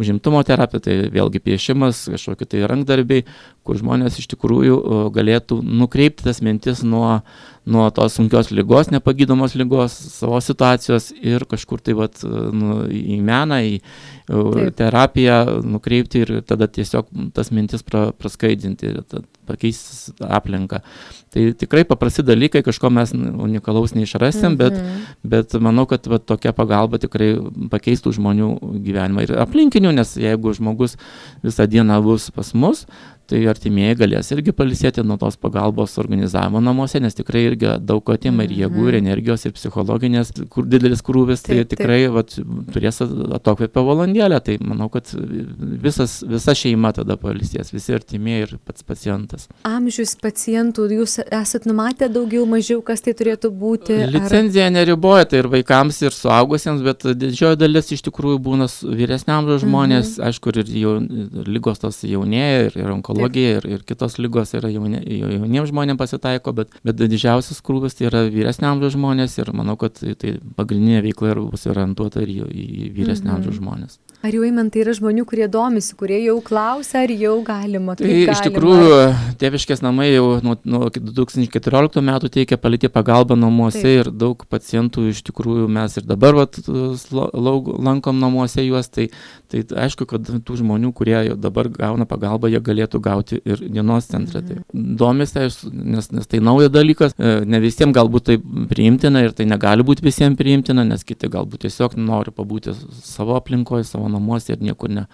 užimtumo 0.00 0.42
terapiją, 0.46 0.82
tai 0.84 0.96
vėlgi 1.14 1.42
piešimas, 1.44 2.04
kažkokie 2.12 2.48
tai 2.52 2.64
rankdarbiai, 2.70 3.26
kur 3.66 3.78
žmonės 3.80 4.20
iš 4.22 4.30
tikrųjų 4.34 4.78
galėtų 5.14 5.60
nukreipti 5.62 6.28
tas 6.28 6.42
mintis 6.44 6.84
nuo, 6.86 7.20
nuo 7.64 7.90
tos 7.94 8.16
sunkios 8.18 8.50
lygos, 8.50 8.90
nepagydomos 8.90 9.54
lygos, 9.54 9.94
savo 10.16 10.40
situacijos 10.42 11.12
ir 11.22 11.44
kažkur 11.46 11.82
tai 11.84 11.94
vat, 11.94 12.22
nu, 12.24 12.82
į 12.90 13.20
meną, 13.22 13.60
į 13.62 13.78
Taip. 14.26 14.74
terapiją 14.78 15.38
nukreipti 15.66 16.22
ir 16.22 16.32
tada 16.46 16.68
tiesiog 16.70 17.08
tas 17.34 17.50
mintis 17.54 17.82
pra, 17.86 18.08
praskaidinti, 18.16 18.94
pakeisti 19.46 20.14
aplinką. 20.22 20.80
Tai 21.32 21.44
tikrai 21.58 21.84
paprasti 21.88 22.24
dalykai, 22.26 22.62
kažko 22.66 22.90
mes 22.92 23.14
unikalaus 23.14 23.94
neišrasim, 23.96 24.56
bet, 24.56 24.74
mm 24.76 24.82
-hmm. 24.82 25.14
bet 25.22 25.54
manau, 25.60 25.86
kad 25.86 26.06
va, 26.06 26.18
tokia 26.18 26.52
pagalba 26.52 26.98
tikrai 26.98 27.34
pakeistų 27.70 28.12
žmonių 28.18 28.50
gyvenimą 28.84 29.22
ir 29.22 29.38
aplinkinių, 29.38 29.92
nes 29.92 30.16
jeigu 30.16 30.54
žmogus 30.54 30.96
visą 31.42 31.66
dieną 31.66 32.02
bus 32.02 32.30
pas 32.30 32.54
mus, 32.54 32.86
tai 33.32 33.40
artimieji 33.48 33.96
galės 34.02 34.28
irgi 34.34 34.52
palisėti 34.56 35.04
nuo 35.06 35.16
tos 35.20 35.38
pagalbos 35.40 35.96
organizavimo 36.00 36.60
namuose, 36.62 37.00
nes 37.00 37.16
tikrai 37.16 37.46
irgi 37.48 37.76
daug 37.80 38.12
atima 38.12 38.44
ir 38.44 38.52
jėgų, 38.58 38.84
ir 38.90 38.98
mhm. 38.98 39.06
energijos, 39.06 39.46
ir 39.48 39.54
psichologinės, 39.56 40.32
kur 40.52 40.68
didelis 40.68 41.04
krūvis, 41.06 41.44
tai 41.46 41.62
taip, 41.62 41.72
tikrai 41.74 42.00
taip. 42.04 42.16
Vat, 42.16 42.34
turės 42.74 43.00
atokvėpę 43.02 43.84
valandėlę, 43.86 44.40
tai 44.44 44.58
manau, 44.60 44.90
kad 44.92 45.08
visas, 45.12 46.18
visa 46.28 46.54
šeima 46.58 46.92
tada 46.96 47.16
palisės, 47.20 47.72
visi 47.72 47.94
artimieji 47.96 48.46
ir 48.46 48.54
pats 48.66 48.84
pacientas. 48.86 49.48
Amžius 49.68 50.14
pacientų, 50.20 50.88
jūs 50.98 51.18
esat 51.24 51.68
numatę 51.70 52.10
daugiau, 52.12 52.44
mažiau, 52.50 52.82
kas 52.84 53.04
tai 53.04 53.16
turėtų 53.16 53.52
būti? 53.62 53.96
Licenzija 54.12 54.68
ar... 54.68 54.76
neriboja, 54.76 55.28
tai 55.30 55.40
ir 55.40 55.48
vaikams, 55.52 56.02
ir 56.04 56.16
suaugusiems, 56.16 56.84
bet 56.84 57.06
didžioji 57.16 57.60
dalis 57.62 57.92
iš 57.96 58.04
tikrųjų 58.10 58.42
būna 58.44 58.68
vyresniam 58.82 59.48
žmonės, 59.62 60.18
mhm. 60.18 60.28
aišku, 60.28 60.52
ir 60.52 60.76
jau, 60.82 60.96
lygos 61.48 61.80
tos 61.82 62.02
jaunėja, 62.04 62.68
ir, 62.68 62.80
ir 62.82 62.92
onkologija 62.92 63.21
onkologija 63.22 63.56
ir, 63.56 63.66
ir 63.76 63.82
kitos 63.86 64.18
lygos 64.18 64.54
yra 64.58 64.70
jauni, 64.72 65.00
jauniems 65.06 65.70
žmonėms 65.70 66.00
pasitaiko, 66.00 66.52
bet, 66.52 66.72
bet 66.84 66.96
didžiausias 67.00 67.62
krūvis 67.64 67.96
tai 67.98 68.08
yra 68.10 68.24
vyresnio 68.32 68.70
amžiaus 68.72 68.96
žmonės 68.96 69.38
ir 69.38 69.52
manau, 69.56 69.76
kad 69.80 69.98
tai, 69.98 70.38
pagrindinė 70.56 71.02
veikla 71.08 71.36
bus 71.42 71.66
orientuota 71.70 72.22
ir 72.22 72.32
į, 72.32 72.40
į 72.48 72.90
vyresnio 72.96 73.36
amžiaus 73.36 73.56
mhm. 73.56 73.62
žmonės. 73.62 74.00
Ar 74.22 74.30
jau 74.30 74.44
įmantai 74.46 74.84
yra 74.84 74.92
žmonių, 74.94 75.24
kurie 75.26 75.48
domisi, 75.50 75.96
kurie 75.98 76.20
jau 76.22 76.36
klausia, 76.46 77.00
ar 77.02 77.10
jau 77.10 77.32
galima? 77.42 77.96
Tai 77.98 78.06
galima? 78.06 78.36
iš 78.36 78.42
tikrųjų, 78.44 78.98
tėviškės 79.40 79.82
namai 79.82 80.12
jau 80.12 80.36
nuo, 80.46 80.54
nuo 80.62 80.90
2014 80.94 81.98
metų 82.06 82.30
teikia 82.36 82.58
palytį 82.62 82.92
pagalbą 82.94 83.34
namuose 83.34 83.82
Taip. 83.82 84.04
ir 84.04 84.12
daug 84.14 84.44
pacientų 84.46 85.08
iš 85.10 85.24
tikrųjų 85.26 85.66
mes 85.74 85.98
ir 85.98 86.06
dabar 86.06 86.38
vat, 86.38 86.60
lankom 87.10 88.22
namuose 88.22 88.62
juos, 88.62 88.92
tai, 88.94 89.08
tai 89.50 89.64
aišku, 89.88 90.06
kad 90.14 90.30
tų 90.30 90.60
žmonių, 90.62 90.92
kurie 90.94 91.18
dabar 91.34 91.72
gauna 91.74 92.06
pagalbą, 92.06 92.52
jie 92.54 92.62
galėtų 92.62 93.01
gauti 93.02 93.40
ir 93.44 93.62
dienos 93.66 94.08
centre. 94.10 94.42
Tai 94.42 94.56
mhm. 94.56 94.64
Tai 94.72 94.96
domisi, 95.02 95.46
nes, 95.72 96.10
nes 96.12 96.30
tai 96.30 96.40
naujas 96.44 96.72
dalykas, 96.72 97.16
e, 97.18 97.34
ne 97.48 97.60
visiems 97.62 97.94
galbūt 97.96 98.28
tai 98.30 98.36
priimtina 98.70 99.24
ir 99.26 99.34
tai 99.36 99.46
negali 99.50 99.84
būti 99.86 100.04
visiems 100.06 100.38
priimtina, 100.38 100.84
nes 100.88 101.04
kiti 101.06 101.30
galbūt 101.32 101.66
tiesiog 101.66 101.96
nori 102.00 102.34
pabūti 102.34 102.74
savo 103.02 103.36
aplinkoje, 103.38 103.86
savo 103.88 104.10
namuose 104.12 104.54
ir 104.54 104.62
niekur 104.64 104.92
ne. 104.92 105.06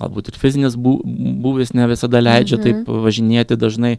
Galbūt 0.00 0.32
ir 0.32 0.40
fizinis 0.40 0.76
būvis 0.80 1.74
ne 1.76 1.88
visada 1.90 2.22
leidžia 2.22 2.60
mhm. 2.60 2.66
taip 2.66 3.02
važinėti 3.06 3.58
dažnai, 3.60 3.96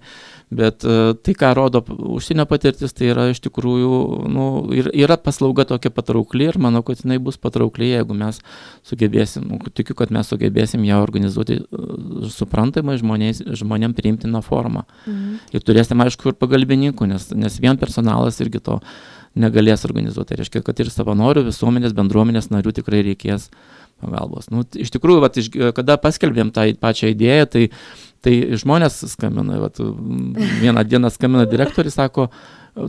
bet 0.51 0.83
uh, 0.83 1.13
tai, 1.15 1.35
ką 1.37 1.53
rodo 1.55 1.81
užsienio 1.87 2.45
patirtis, 2.49 2.93
tai 2.95 3.11
yra 3.13 3.29
iš 3.31 3.39
tikrųjų, 3.45 3.93
nu, 4.31 4.45
yra 4.75 5.15
paslauga 5.21 5.65
tokia 5.69 5.93
patraukli 5.95 6.49
ir 6.49 6.59
manau, 6.61 6.83
kad 6.87 7.03
jinai 7.03 7.17
bus 7.23 7.39
patraukli, 7.41 7.89
jeigu 7.93 8.17
mes 8.17 8.41
sugebėsim, 8.87 9.47
nu, 9.47 9.61
tikiu, 9.71 9.95
kad 9.97 10.11
mes 10.11 10.27
sugebėsim 10.31 10.83
ją 10.87 10.99
organizuoti 11.05 11.61
uh, 11.63 12.27
suprantamai 12.35 12.97
žmonės, 13.01 13.43
žmonėm 13.63 13.95
priimtiną 13.97 14.43
formą. 14.45 14.85
Mhm. 15.05 15.39
Ir 15.55 15.65
turėsim, 15.65 16.03
aišku, 16.03 16.33
ir 16.33 16.39
pagalbininkų, 16.41 17.09
nes, 17.13 17.31
nes 17.35 17.59
vien 17.63 17.79
personalas 17.79 18.39
irgi 18.43 18.63
to 18.63 18.81
negalės 19.39 19.85
organizuoti. 19.87 20.33
Tai 20.33 20.41
reiškia, 20.41 20.63
kad 20.65 20.79
ir 20.83 20.91
savanorių, 20.91 21.45
visuomenės, 21.47 21.95
bendruomenės 21.95 22.51
narių 22.51 22.75
tikrai 22.81 23.01
reikės 23.07 23.47
pagalbos. 24.01 24.49
Nu, 24.51 24.65
iš 24.65 24.91
tikrųjų, 24.93 25.21
vat, 25.23 25.37
iš, 25.39 25.49
kada 25.77 25.97
paskelbėm 26.01 26.51
tą 26.55 26.65
pačią 26.81 27.11
idėją, 27.13 27.47
tai, 27.53 27.63
tai 28.25 28.35
žmonės 28.61 29.01
skambino, 29.11 29.59
vat, 29.63 29.79
vieną 30.61 30.83
dieną 30.87 31.09
skambino 31.13 31.45
direktorius, 31.49 31.97
sako, 31.97 32.29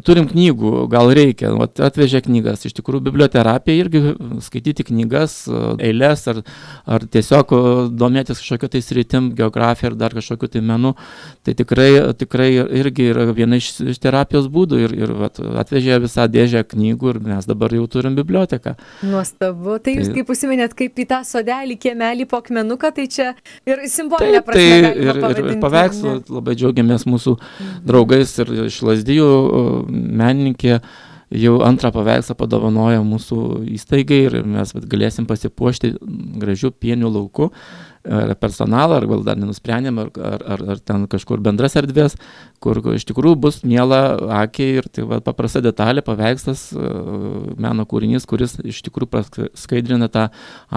turim 0.07 0.29
knygų, 0.31 0.73
gal 0.91 1.11
reikia, 1.15 1.51
vat, 1.59 1.81
atvežė 1.83 2.23
knygas, 2.23 2.62
iš 2.69 2.77
tikrųjų 2.77 3.03
biblioterapija 3.09 3.83
irgi 3.83 4.03
skaityti 4.45 4.87
knygas, 4.87 5.35
eilės 5.83 6.23
ar, 6.31 6.43
ar 6.87 7.07
tiesiog 7.11 7.55
domėtis 7.99 8.39
kažkokiu 8.43 8.71
tai 8.73 8.83
sritim, 8.85 9.31
geografija 9.39 9.91
ar 9.91 9.97
dar 9.99 10.15
kažkokiu 10.15 10.53
tai 10.55 10.62
menu, 10.67 10.95
tai 11.43 11.57
tikrai, 11.59 11.89
tikrai 12.19 12.49
irgi 12.83 13.09
yra 13.11 13.27
viena 13.35 13.59
iš, 13.59 13.73
iš 13.95 13.99
terapijos 14.03 14.47
būdų 14.53 14.81
ir, 14.85 14.95
ir 15.03 15.15
vat, 15.19 15.43
atvežė 15.65 15.99
visą 16.05 16.29
dėžę 16.31 16.62
knygų 16.71 17.17
ir 17.17 17.21
mes 17.27 17.51
dabar 17.51 17.75
jau 17.75 17.89
turim 17.91 18.15
biblioteką. 18.19 18.76
Nuostabu, 19.11 19.80
tai 19.83 19.97
jūs 19.99 20.13
tai, 20.13 20.21
kaip 20.21 20.33
užsiminėt, 20.37 20.78
kaip 20.78 21.02
į 21.02 21.09
tą 21.11 21.23
sodelį, 21.26 21.78
kiemelį, 21.83 22.28
pokmenuką, 22.30 22.93
tai 22.95 23.09
čia 23.11 23.33
ir 23.67 23.83
simbolinė 23.91 24.45
prasme. 24.47 24.78
Tai 24.87 24.95
ir, 24.95 25.23
ir, 25.26 25.43
ir 25.56 25.61
paveikslų 25.63 26.17
labai 26.30 26.54
džiaugiamės 26.61 27.09
mūsų 27.11 27.35
mhm. 27.35 27.85
draugais 27.91 28.39
ir 28.39 28.56
iš 28.69 28.80
Lasdijų 28.87 29.28
menininkė 29.89 30.78
jau 31.32 31.54
antrą 31.65 31.93
paveikslą 31.95 32.37
padovanojo 32.37 33.04
mūsų 33.06 33.39
įstaigai 33.76 34.21
ir 34.26 34.37
mes 34.49 34.75
galėsim 34.76 35.26
pasipuošti 35.28 35.95
gražių 36.43 36.73
pienių 36.82 37.13
laukų 37.13 37.49
ar 38.02 38.32
personalą, 38.35 38.97
ar 38.99 39.04
gal 39.06 39.21
dar 39.23 39.39
nenusprendėm, 39.39 40.00
ar, 40.02 40.08
ar, 40.19 40.63
ar, 40.75 40.80
ten 40.82 41.04
kažkur 41.11 41.39
bendras 41.45 41.76
erdvės, 41.78 42.17
kur 42.63 42.80
iš 42.97 43.04
tikrųjų 43.06 43.39
bus 43.45 43.61
miela 43.63 44.00
akiai 44.43 44.80
ir 44.80 44.89
tai 44.91 45.04
va, 45.06 45.21
paprasta 45.23 45.63
detalė, 45.63 46.02
paveikslas, 46.02 46.65
meno 47.63 47.87
kūrinys, 47.87 48.26
kuris 48.26 48.56
iš 48.58 48.82
tikrųjų 48.89 49.47
skaidrina 49.58 50.11
tą 50.13 50.26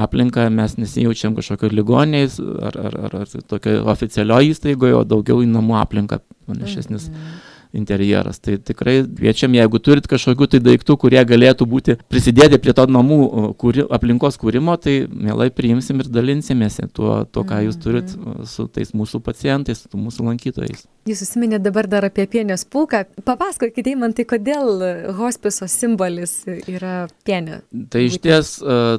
aplinką, 0.05 0.45
mes 0.53 0.77
nesijaučiam 0.77 1.33
kažkokio 1.37 1.73
ligoniais 1.73 2.37
ar, 2.37 2.77
ar, 2.77 2.99
ar, 3.09 3.17
ar 3.23 3.49
tokio 3.49 3.81
oficialioje 3.89 4.53
įstaigoje, 4.53 4.99
o 4.99 5.03
daugiau 5.15 5.41
į 5.41 5.49
namų 5.49 5.81
aplinką 5.81 6.21
panašesnis. 6.45 7.09
-hmm 7.09 7.53
interjeras. 7.75 8.39
Tai 8.43 8.57
tikrai 8.57 8.97
kviečiam, 9.05 9.53
jeigu 9.55 9.81
turit 9.83 10.07
kažkokių 10.09 10.49
tai 10.55 10.61
daiktų, 10.65 10.97
kurie 11.01 11.21
galėtų 11.27 11.67
būti 11.69 11.97
prisidėti 12.11 12.59
prie 12.61 12.75
to 12.77 12.87
namų 12.91 13.19
kūri, 13.61 13.85
aplinkos 13.97 14.39
kūrimo, 14.41 14.77
tai 14.81 15.05
mielai 15.11 15.51
priimsim 15.53 16.01
ir 16.03 16.11
dalinsimės 16.11 16.81
tuo, 16.95 17.23
tuo 17.29 17.45
ką 17.47 17.63
jūs 17.67 17.79
turit 17.81 18.11
mhm. 18.15 18.49
su 18.49 18.67
tais 18.71 18.95
mūsų 18.95 19.21
pacientais, 19.25 19.85
su 19.85 19.99
mūsų 19.99 20.29
lankytojais. 20.31 20.85
Jūs 21.05 21.19
užsiminėte 21.21 21.67
dabar 21.67 21.85
dar 21.85 22.07
apie 22.07 22.23
pienės 22.25 22.63
pūką. 22.65 23.03
Papasakokite, 23.27 23.91
man 23.99 24.15
tai 24.17 24.23
kodėl 24.25 24.79
hospiso 25.19 25.67
simbolis 25.69 26.31
yra 26.49 27.05
pienė? 27.27 27.59
Tai 27.93 28.01
iš 28.07 28.17
ties, 28.23 28.55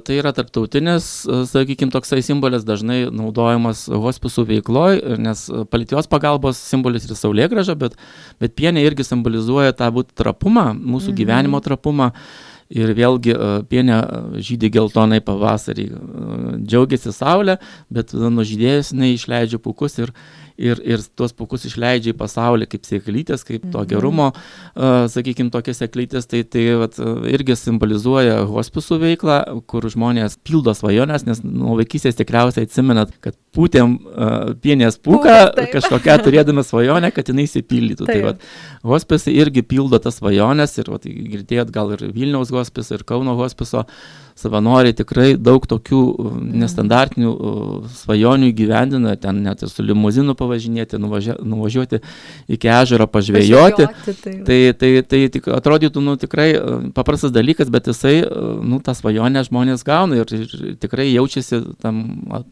tai 0.06 0.18
yra 0.20 0.30
tarptautinis, 0.36 1.08
sakykime, 1.50 1.90
toksai 1.90 2.20
simbolis 2.22 2.62
dažnai 2.68 3.08
naudojamas 3.10 3.88
hospisų 3.90 4.46
veikloje, 4.52 5.16
nes 5.18 5.42
palityvos 5.72 6.06
pagalbos 6.12 6.60
simbolis 6.62 7.08
yra 7.08 7.18
saulėgraža, 7.18 7.74
bet, 7.80 7.98
bet 8.38 8.54
pienė 8.54 8.65
irgi 8.82 9.06
simbolizuoja 9.06 9.76
tą 9.76 9.90
būt 9.94 10.14
trapumą, 10.18 10.72
mūsų 10.74 11.12
mhm. 11.12 11.18
gyvenimo 11.20 11.62
trapumą. 11.64 12.12
Ir 12.66 12.90
vėlgi 12.98 13.30
pienė 13.70 13.96
žydė 14.42 14.72
geltonai 14.74 15.20
pavasarį, 15.22 15.84
džiaugiasi 16.66 17.12
saulė, 17.14 17.58
bet 17.92 18.12
nužydėjus 18.16 18.92
jinai 18.94 19.12
išleidžia 19.14 19.60
pukus 19.62 19.98
ir, 20.00 20.12
ir, 20.58 20.80
ir 20.84 21.04
tuos 21.18 21.34
pukus 21.36 21.66
išleidžia 21.68 22.14
į 22.14 22.18
pasaulį 22.18 22.68
kaip 22.72 22.86
sėklytės, 22.88 23.44
kaip 23.46 23.64
to 23.68 23.80
mhm. 23.80 23.88
gerumo, 23.92 24.28
uh, 24.32 25.06
sakykime, 25.12 25.52
tokias 25.54 25.80
sėklytės, 25.82 26.28
tai 26.30 26.42
tai 26.48 26.66
vat, 26.80 26.98
irgi 27.30 27.56
simbolizuoja 27.60 28.42
hospisų 28.50 29.00
veiklą, 29.02 29.38
kur 29.70 29.86
žmonės 29.92 30.38
pildo 30.46 30.74
svajonės, 30.76 31.26
nes 31.28 31.42
nuo 31.44 31.78
vaikystės 31.80 32.18
tikriausiai 32.18 32.68
atsimenat, 32.68 33.14
kad 33.24 33.38
pūtėm 33.56 33.96
uh, 33.96 34.52
pienės 34.62 35.00
pūką, 35.00 35.38
kažkokią 35.72 36.18
turėdami 36.26 36.64
svajonę, 36.66 37.12
kad 37.16 37.32
jinai 37.32 37.46
įsipildytų. 37.48 38.10
Tai 38.10 38.20
vat, 38.30 38.44
hospisai 38.86 39.36
irgi 39.38 39.64
pildo 39.66 40.00
tas 40.02 40.20
svajonės 40.20 40.76
ir 40.82 40.92
vat, 40.92 41.06
girdėjot 41.06 41.72
gal 41.74 41.96
ir 41.96 42.06
Vilniaus 42.12 42.52
hospiso, 42.54 42.98
ir 42.98 43.04
Kauno 43.08 43.36
hospiso. 43.38 43.86
Uh, 43.86 44.25
savanoriai 44.36 44.94
tikrai 44.96 45.28
daug 45.40 45.64
tokių 45.68 46.00
uh, 46.12 46.34
nestandartinių 46.62 47.30
uh, 47.32 47.86
svajonių 48.02 48.50
įgyvendina, 48.52 49.14
ten 49.20 49.40
net 49.46 49.64
ir 49.64 49.72
su 49.72 49.84
limuzinu 49.84 50.36
pavažinėti, 50.38 51.00
nuvažia, 51.00 51.38
nuvažiuoti 51.40 52.02
iki 52.52 52.70
ežero 52.72 53.08
pažvėjoti. 53.10 53.88
Tai, 54.06 54.16
tai, 54.46 54.58
tai, 54.76 54.90
tai 55.08 55.20
tik, 55.32 55.48
atrodytų 55.56 56.04
nu, 56.04 56.16
tikrai 56.20 56.48
uh, 56.58 56.86
paprastas 56.96 57.32
dalykas, 57.34 57.72
bet 57.72 57.88
jisai, 57.90 58.18
nu, 58.66 58.80
tą 58.84 58.94
svajonę 58.96 59.44
žmonės 59.48 59.84
gauna 59.86 60.20
ir, 60.20 60.32
ir 60.36 60.76
tikrai 60.82 61.08
jaučiasi 61.10 61.62
tam 61.82 62.02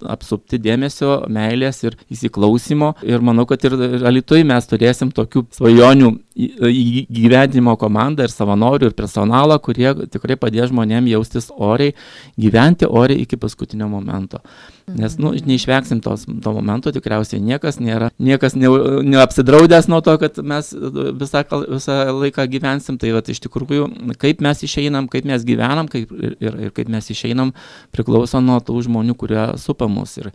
apsupti 0.09 0.61
dėmesio, 0.63 1.25
meilės 1.33 1.83
ir 1.85 1.99
įsiklausimo. 2.13 2.95
Ir 3.05 3.25
manau, 3.25 3.45
kad 3.51 3.65
ir 3.69 3.77
alitui 4.09 4.45
mes 4.49 4.71
turėsim 4.71 5.13
tokių 5.15 5.47
svajonių 5.55 6.15
įgyvendinimo 6.35 7.77
komandą 7.79 8.27
ir 8.27 8.33
savanorių 8.33 8.91
ir 8.91 8.97
personalą, 8.99 9.59
kurie 9.63 9.93
tikrai 10.11 10.37
padės 10.41 10.73
žmonėms 10.73 11.13
jaustis 11.13 11.51
oriai, 11.55 11.95
gyventi 12.41 12.89
oriai 12.91 13.23
iki 13.23 13.39
paskutinio 13.39 13.89
momento. 13.89 14.43
Nes, 14.85 15.15
nu, 15.17 15.31
neišvengsim 15.33 16.03
tos, 16.05 16.27
to 16.29 16.51
momento, 16.53 16.91
tikriausiai 16.93 17.41
niekas 17.41 17.79
nėra, 17.81 18.11
niekas 18.21 18.53
ne, 18.53 18.69
neapsidraudęs 19.09 19.89
nuo 19.89 20.03
to, 20.05 20.13
kad 20.21 20.37
mes 20.45 20.69
visą, 20.77 21.41
visą 21.73 21.97
laiką 22.13 22.45
gyvensim. 22.53 22.99
Tai 23.01 23.15
vat, 23.17 23.31
iš 23.33 23.41
tikrųjų, 23.47 23.89
kaip 24.21 24.45
mes 24.45 24.61
išeinam, 24.69 25.09
kaip 25.09 25.25
mes 25.31 25.47
gyvenam 25.49 25.89
kaip, 25.89 26.13
ir, 26.13 26.37
ir, 26.37 26.61
ir 26.67 26.75
kaip 26.77 26.93
mes 26.93 27.09
išeinam, 27.17 27.55
priklauso 27.97 28.43
nuo 28.45 28.61
tų 28.61 28.83
žmonių, 28.85 29.17
kurie 29.17 29.47
supa 29.63 29.89
mus. 29.89 30.19
Ir 30.21 30.35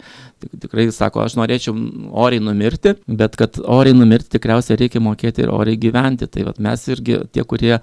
tikrai 0.50 0.90
sako, 0.96 1.28
aš 1.28 1.38
norėčiau 1.38 1.78
oriai 2.10 2.42
numirti, 2.42 2.98
bet 3.06 3.38
kad 3.38 3.62
oriai 3.62 3.94
numirti 3.98 4.34
tikriausiai 4.40 4.82
reikia 4.82 5.04
mokėti 5.06 5.46
ir 5.46 5.54
oriai 5.54 5.78
gyventi. 5.78 6.26
Tai 6.26 6.50
vat, 6.50 6.58
mes 6.58 6.90
irgi 6.90 7.22
tie, 7.30 7.46
kurie 7.46 7.78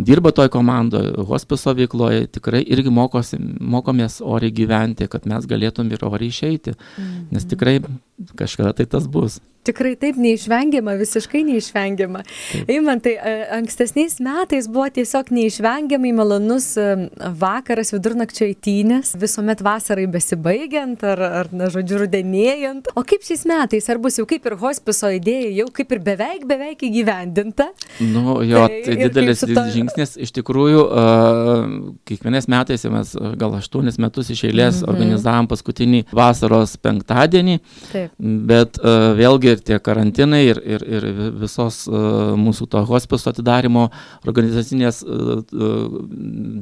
dirba 0.00 0.32
toj 0.34 0.50
komandoj, 0.52 1.12
hospiso 1.28 1.74
veikloje, 1.76 2.26
tikrai 2.36 2.62
irgi 2.64 2.92
mokosi, 2.92 3.38
mokomės 3.60 4.20
oriai 4.24 4.54
gyventi, 4.54 5.08
kad 5.10 5.26
mes 5.28 5.46
galėtum 5.48 5.90
ir 5.92 6.04
oriai 6.06 6.32
išeiti. 6.32 6.76
Nes 7.30 7.44
mhm. 7.44 7.50
tikrai 7.52 7.76
kažkada 8.36 8.74
tai 8.76 8.88
tas 8.96 9.08
bus. 9.08 9.40
Tikrai 9.66 9.94
taip 9.98 10.18
neišvengiama, 10.20 10.94
visiškai 11.00 11.42
neišvengiama. 11.48 12.22
Eimantai, 12.70 13.16
ankstesniais 13.56 14.20
metais 14.22 14.68
buvo 14.70 14.86
tiesiog 14.98 15.32
neišvengiamai 15.34 16.12
malonus 16.16 16.72
vakaras 17.40 17.92
vidurnakčio 17.94 18.48
įtynės, 18.52 19.14
visuomet 19.20 19.62
vasarai 19.66 20.06
besibaigiant 20.10 21.02
ar, 21.06 21.22
ar 21.42 21.50
na, 21.56 21.70
žodžiu, 21.72 22.00
rudenėjant. 22.04 22.92
O 22.96 23.04
kaip 23.06 23.26
šiais 23.26 23.42
metais, 23.48 23.88
ar 23.90 24.00
bus 24.02 24.20
jau 24.20 24.26
kaip 24.28 24.46
ir 24.46 24.56
hospiso 24.60 25.10
idėja, 25.16 25.50
jau 25.60 25.68
kaip 25.74 25.96
ir 25.96 26.02
beveik, 26.06 26.46
beveik 26.48 26.86
įgyvendinta? 26.86 27.68
Nu, 28.00 28.38
jo, 28.46 28.66
tai, 28.70 28.82
tai 28.86 28.96
didelis 29.02 29.42
to... 29.42 29.66
žingsnis. 29.74 30.16
Iš 30.26 30.34
tikrųjų, 30.38 30.84
uh, 30.86 31.64
kiekvienais 32.08 32.48
metais 32.52 32.86
mes 32.92 33.14
gal 33.40 33.58
aštuonis 33.58 33.98
metus 34.02 34.30
iš 34.32 34.46
eilės 34.48 34.80
mm 34.80 34.84
-hmm. 34.84 34.92
organizavom 34.94 35.50
paskutinį 35.50 36.04
vasaros 36.12 36.76
penktadienį. 36.82 37.58
Taip. 37.92 38.14
Bet 38.52 38.80
uh, 38.82 39.12
vėlgi 39.18 39.55
ir 39.56 39.64
tie 39.66 39.78
karantinai, 39.82 40.42
ir, 40.52 40.60
ir, 40.62 40.84
ir 40.86 41.08
visos 41.40 41.82
uh, 41.90 42.34
mūsų 42.38 42.68
to 42.72 42.82
hospiso 42.88 43.32
atidarimo 43.32 43.88
organizacinės 44.28 45.02
uh, 45.02 45.40
uh, 45.42 45.98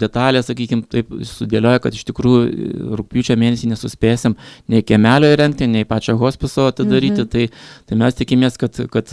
detalės, 0.01 0.49
sakykime, 0.51 0.87
taip 0.91 1.13
sudėlioja, 1.29 1.83
kad 1.85 1.97
iš 1.97 2.07
tikrųjų 2.09 2.95
rūpiučio 3.01 3.37
mėnesį 3.41 3.71
nesuspėsim 3.73 4.37
nei 4.71 4.85
kemelio 4.87 5.31
įrengti, 5.35 5.69
nei 5.71 5.87
pačio 5.89 6.17
hospiso 6.21 6.69
atidaryti. 6.71 7.25
Mhm. 7.25 7.31
Tai, 7.35 7.47
tai 7.89 7.99
mes 8.01 8.19
tikimės, 8.19 8.59
kad, 8.61 8.79
kad 8.93 9.11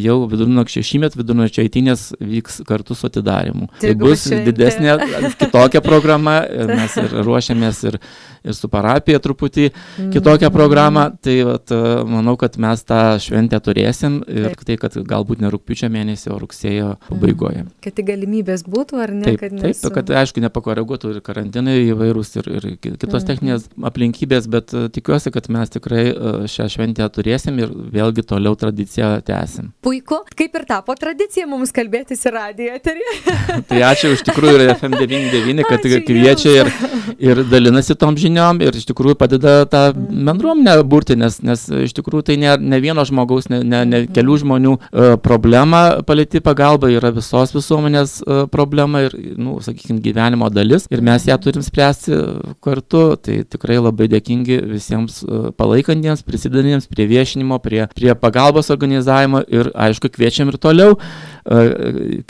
jau 0.00 0.16
vidurnakčio 0.30 0.82
šįmet, 0.86 1.16
vidurnakčio 1.18 1.64
eitinės 1.64 2.10
vyks 2.20 2.60
kartu 2.68 2.96
su 2.98 3.08
atidarimu. 3.08 3.70
Tai 3.80 3.94
bus 4.00 4.26
didesnė, 4.30 4.96
kitokia 5.40 5.82
programa, 5.84 6.40
mes 6.70 6.96
ir 7.00 7.16
ruošiamės 7.26 7.82
ir, 7.90 7.98
ir 8.44 8.56
su 8.56 8.70
parapija 8.72 9.20
truputį 9.22 9.70
kitokią 9.98 10.48
mhm. 10.48 10.54
programą. 10.56 11.06
Tai 11.20 11.36
vat, 11.52 11.74
manau, 12.10 12.36
kad 12.40 12.58
mes 12.60 12.84
tą 12.90 13.00
šventę 13.22 13.60
turėsim 13.62 14.20
ir 14.26 14.50
Taip. 14.50 14.64
tai, 14.66 14.76
kad 14.80 14.96
galbūt 15.12 15.42
ne 15.44 15.50
rūpiučio 15.52 15.90
mėnesį, 15.92 16.30
o 16.34 16.38
rugsėjo 16.42 16.90
pabaigoje. 17.08 17.64
Mm. 17.64 17.72
Kad 17.84 17.96
tik 17.98 18.08
galimybės 18.10 18.64
būtų, 18.66 19.00
ar 19.04 19.14
ne? 19.14 19.24
Taip, 19.28 19.40
kad, 19.44 19.54
nesu... 19.56 19.84
taip, 19.84 19.94
kad 19.98 20.12
aišku, 20.22 20.42
nepakoreguotų 20.44 21.14
ir 21.14 21.20
karantinai 21.26 21.76
įvairūs 21.86 22.34
ir, 22.40 22.50
ir 22.58 22.68
kitos 22.82 23.22
mm. 23.22 23.28
techninės 23.30 23.68
aplinkybės, 23.90 24.48
bet 24.50 24.74
uh, 24.74 24.88
tikiuosi, 24.92 25.32
kad 25.34 25.48
mes 25.52 25.72
tikrai 25.76 26.04
uh, 26.10 26.42
šią 26.50 26.68
šventę 26.74 27.06
turėsim 27.14 27.60
ir 27.62 27.72
vėlgi 27.94 28.26
toliau 28.26 28.58
tradiciją 28.58 29.12
tęsim. 29.26 29.70
Puiku, 29.84 30.22
kaip 30.36 30.58
ir 30.58 30.66
tapo 30.68 30.96
tradicija 30.98 31.46
mums 31.50 31.74
kalbėtis 31.76 32.26
į 32.26 32.34
radijo 32.34 32.76
eterį. 32.80 33.08
tai 33.70 33.82
ačiū 33.90 34.14
iš 34.16 34.24
tikrųjų 34.28 34.56
ir 34.58 34.74
FM99, 34.74 35.66
kad 35.68 35.86
ačiū 35.86 36.02
kviečia 36.08 36.56
ir, 36.64 36.72
ir 37.30 37.44
dalinasi 37.50 37.96
tom 38.00 38.18
žiniom 38.20 38.62
ir 38.64 38.76
iš 38.80 38.88
tikrųjų 38.90 39.18
padeda 39.20 39.64
tą 39.70 39.86
mm. 39.92 40.24
bendruomenę 40.30 40.76
burti, 40.90 41.16
nes, 41.20 41.40
nes 41.46 41.66
iš 41.86 41.94
tikrųjų 41.96 42.30
tai 42.30 42.38
ne, 42.40 42.54
ne 42.70 42.80
vieno 42.82 43.04
žmogaus, 43.06 43.48
ne, 43.52 43.62
ne, 43.66 43.82
ne 43.88 44.02
kelių 44.10 44.38
žmonių 44.44 44.74
uh, 44.76 45.14
problema 45.22 45.82
palėti 46.06 46.42
pagalba, 46.44 46.90
yra 46.92 47.12
visos 47.14 47.54
visuomenės 47.56 48.16
uh, 48.22 48.44
problema 48.52 49.04
ir, 49.06 49.16
nu, 49.40 49.58
sakykime, 49.64 50.00
gyvenimo 50.04 50.50
dalis 50.52 50.88
ir 50.90 51.04
mes 51.04 51.26
ją 51.28 51.38
turim 51.42 51.64
spręsti 51.66 52.20
kartu. 52.64 53.02
Tai 53.20 53.40
tikrai 53.50 53.78
labai 53.80 54.08
dėkingi 54.12 54.60
visiems 54.70 55.20
uh, 55.24 55.50
palaikantiems, 55.58 56.24
prisidedantiems 56.26 56.88
prie 56.90 57.08
viešinimo, 57.10 57.60
prie, 57.64 57.84
prie 57.96 58.14
pagalbos 58.18 58.70
organizavimo 58.72 59.42
ir, 59.48 59.72
aišku, 59.74 60.12
kviečiam 60.14 60.52
ir 60.52 60.60
toliau 60.60 60.96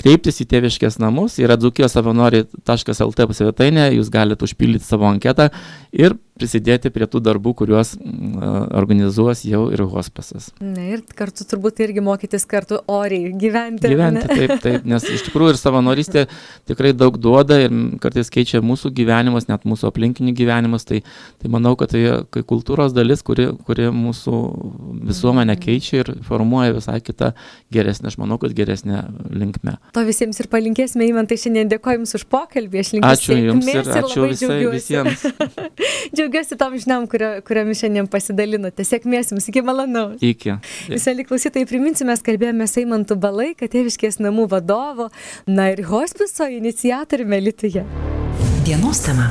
kreiptis 0.01 0.41
į 0.41 0.47
tėviškės 0.51 0.99
namus, 1.03 1.39
yra 1.43 1.57
dzukijos 1.61 1.93
savanoriai.lt 1.97 3.27
svetainė, 3.37 3.91
jūs 3.97 4.11
galite 4.13 4.47
užpildyti 4.47 4.87
savo 4.87 5.09
anketą 5.11 5.51
ir 5.93 6.17
prisidėti 6.41 6.93
prie 6.95 7.09
tų 7.11 7.21
darbų, 7.25 7.55
kuriuos 7.59 7.97
organizuos 8.81 9.45
jau 9.45 9.67
ir 9.75 9.85
hospasas. 10.31 10.53
Na 10.61 10.85
ir 10.95 11.03
kartu 11.17 11.45
turbūt 11.49 11.81
irgi 11.85 12.03
mokytis 12.05 12.47
kartu 12.49 12.81
oriai 12.91 13.33
gyventi. 13.39 13.89
Gyventi, 13.91 14.27
ne? 14.27 14.37
taip, 14.37 14.63
taip, 14.63 14.87
nes 14.89 15.05
iš 15.05 15.25
tikrųjų 15.29 15.55
ir 15.55 15.61
savanorystė 15.61 16.25
tikrai 16.71 16.93
daug 16.97 17.19
duoda 17.21 17.59
ir 17.65 17.75
kartais 18.03 18.31
keičia 18.33 18.63
mūsų 18.65 18.93
gyvenimus, 18.97 19.49
net 19.51 19.67
mūsų 19.69 19.91
aplinkinių 19.91 20.35
gyvenimus, 20.37 20.87
tai, 20.89 21.03
tai 21.41 21.53
manau, 21.53 21.75
kad 21.81 21.93
tai 21.95 22.43
kultūros 22.47 22.95
dalis, 22.97 23.25
kuri, 23.27 23.51
kuri 23.67 23.91
mūsų 23.95 24.37
visuomenę 25.11 25.57
mhm. 25.57 25.65
keičia 25.65 26.03
ir 26.03 26.13
formuoja 26.27 26.77
visai 26.77 27.01
kitą 27.05 27.33
geresnę, 27.75 28.11
aš 28.13 28.19
manau, 28.21 28.39
kad 28.43 28.55
geresnę 28.57 29.05
linkmę. 29.31 29.79
To 29.97 30.05
visiems 30.07 30.41
ir 30.43 30.51
palinkėsime, 30.53 31.09
Įmantai, 31.11 31.39
šiandien 31.41 31.71
dėkoju 31.71 32.01
Jums 32.01 32.15
už 32.17 32.25
pokalbį, 32.31 32.81
aš 32.81 32.93
linkiu 32.95 33.11
Ačiū 33.11 33.37
Jums 33.37 33.67
ir 33.69 33.89
ačiū 33.91 34.27
visai, 34.31 34.59
visiems. 34.71 35.25
džiaugiuosi 36.15 36.57
tom 36.61 36.77
žiniom, 36.81 37.07
kurio, 37.11 37.31
kuriomis 37.47 37.83
šiandien 37.83 38.09
pasidalinote. 38.11 38.87
Sėkmės 38.87 39.33
jums, 39.35 39.49
iki 39.51 39.63
malonaus. 39.67 40.20
Iki. 40.21 40.57
Visą 40.93 41.15
liklausytai 41.17 41.67
priminsim, 41.69 42.11
mes 42.11 42.23
kalbėjome 42.25 42.69
Seimantų 42.71 43.17
Balai, 43.21 43.51
Katėviškės 43.59 44.21
namų 44.25 44.49
vadovo, 44.55 45.11
na 45.49 45.71
ir 45.75 45.85
hospiso 45.91 46.49
iniciatoriumi 46.61 47.43
Lietuvoje. 47.45 47.85
Dienos 48.65 49.05
tema. 49.05 49.29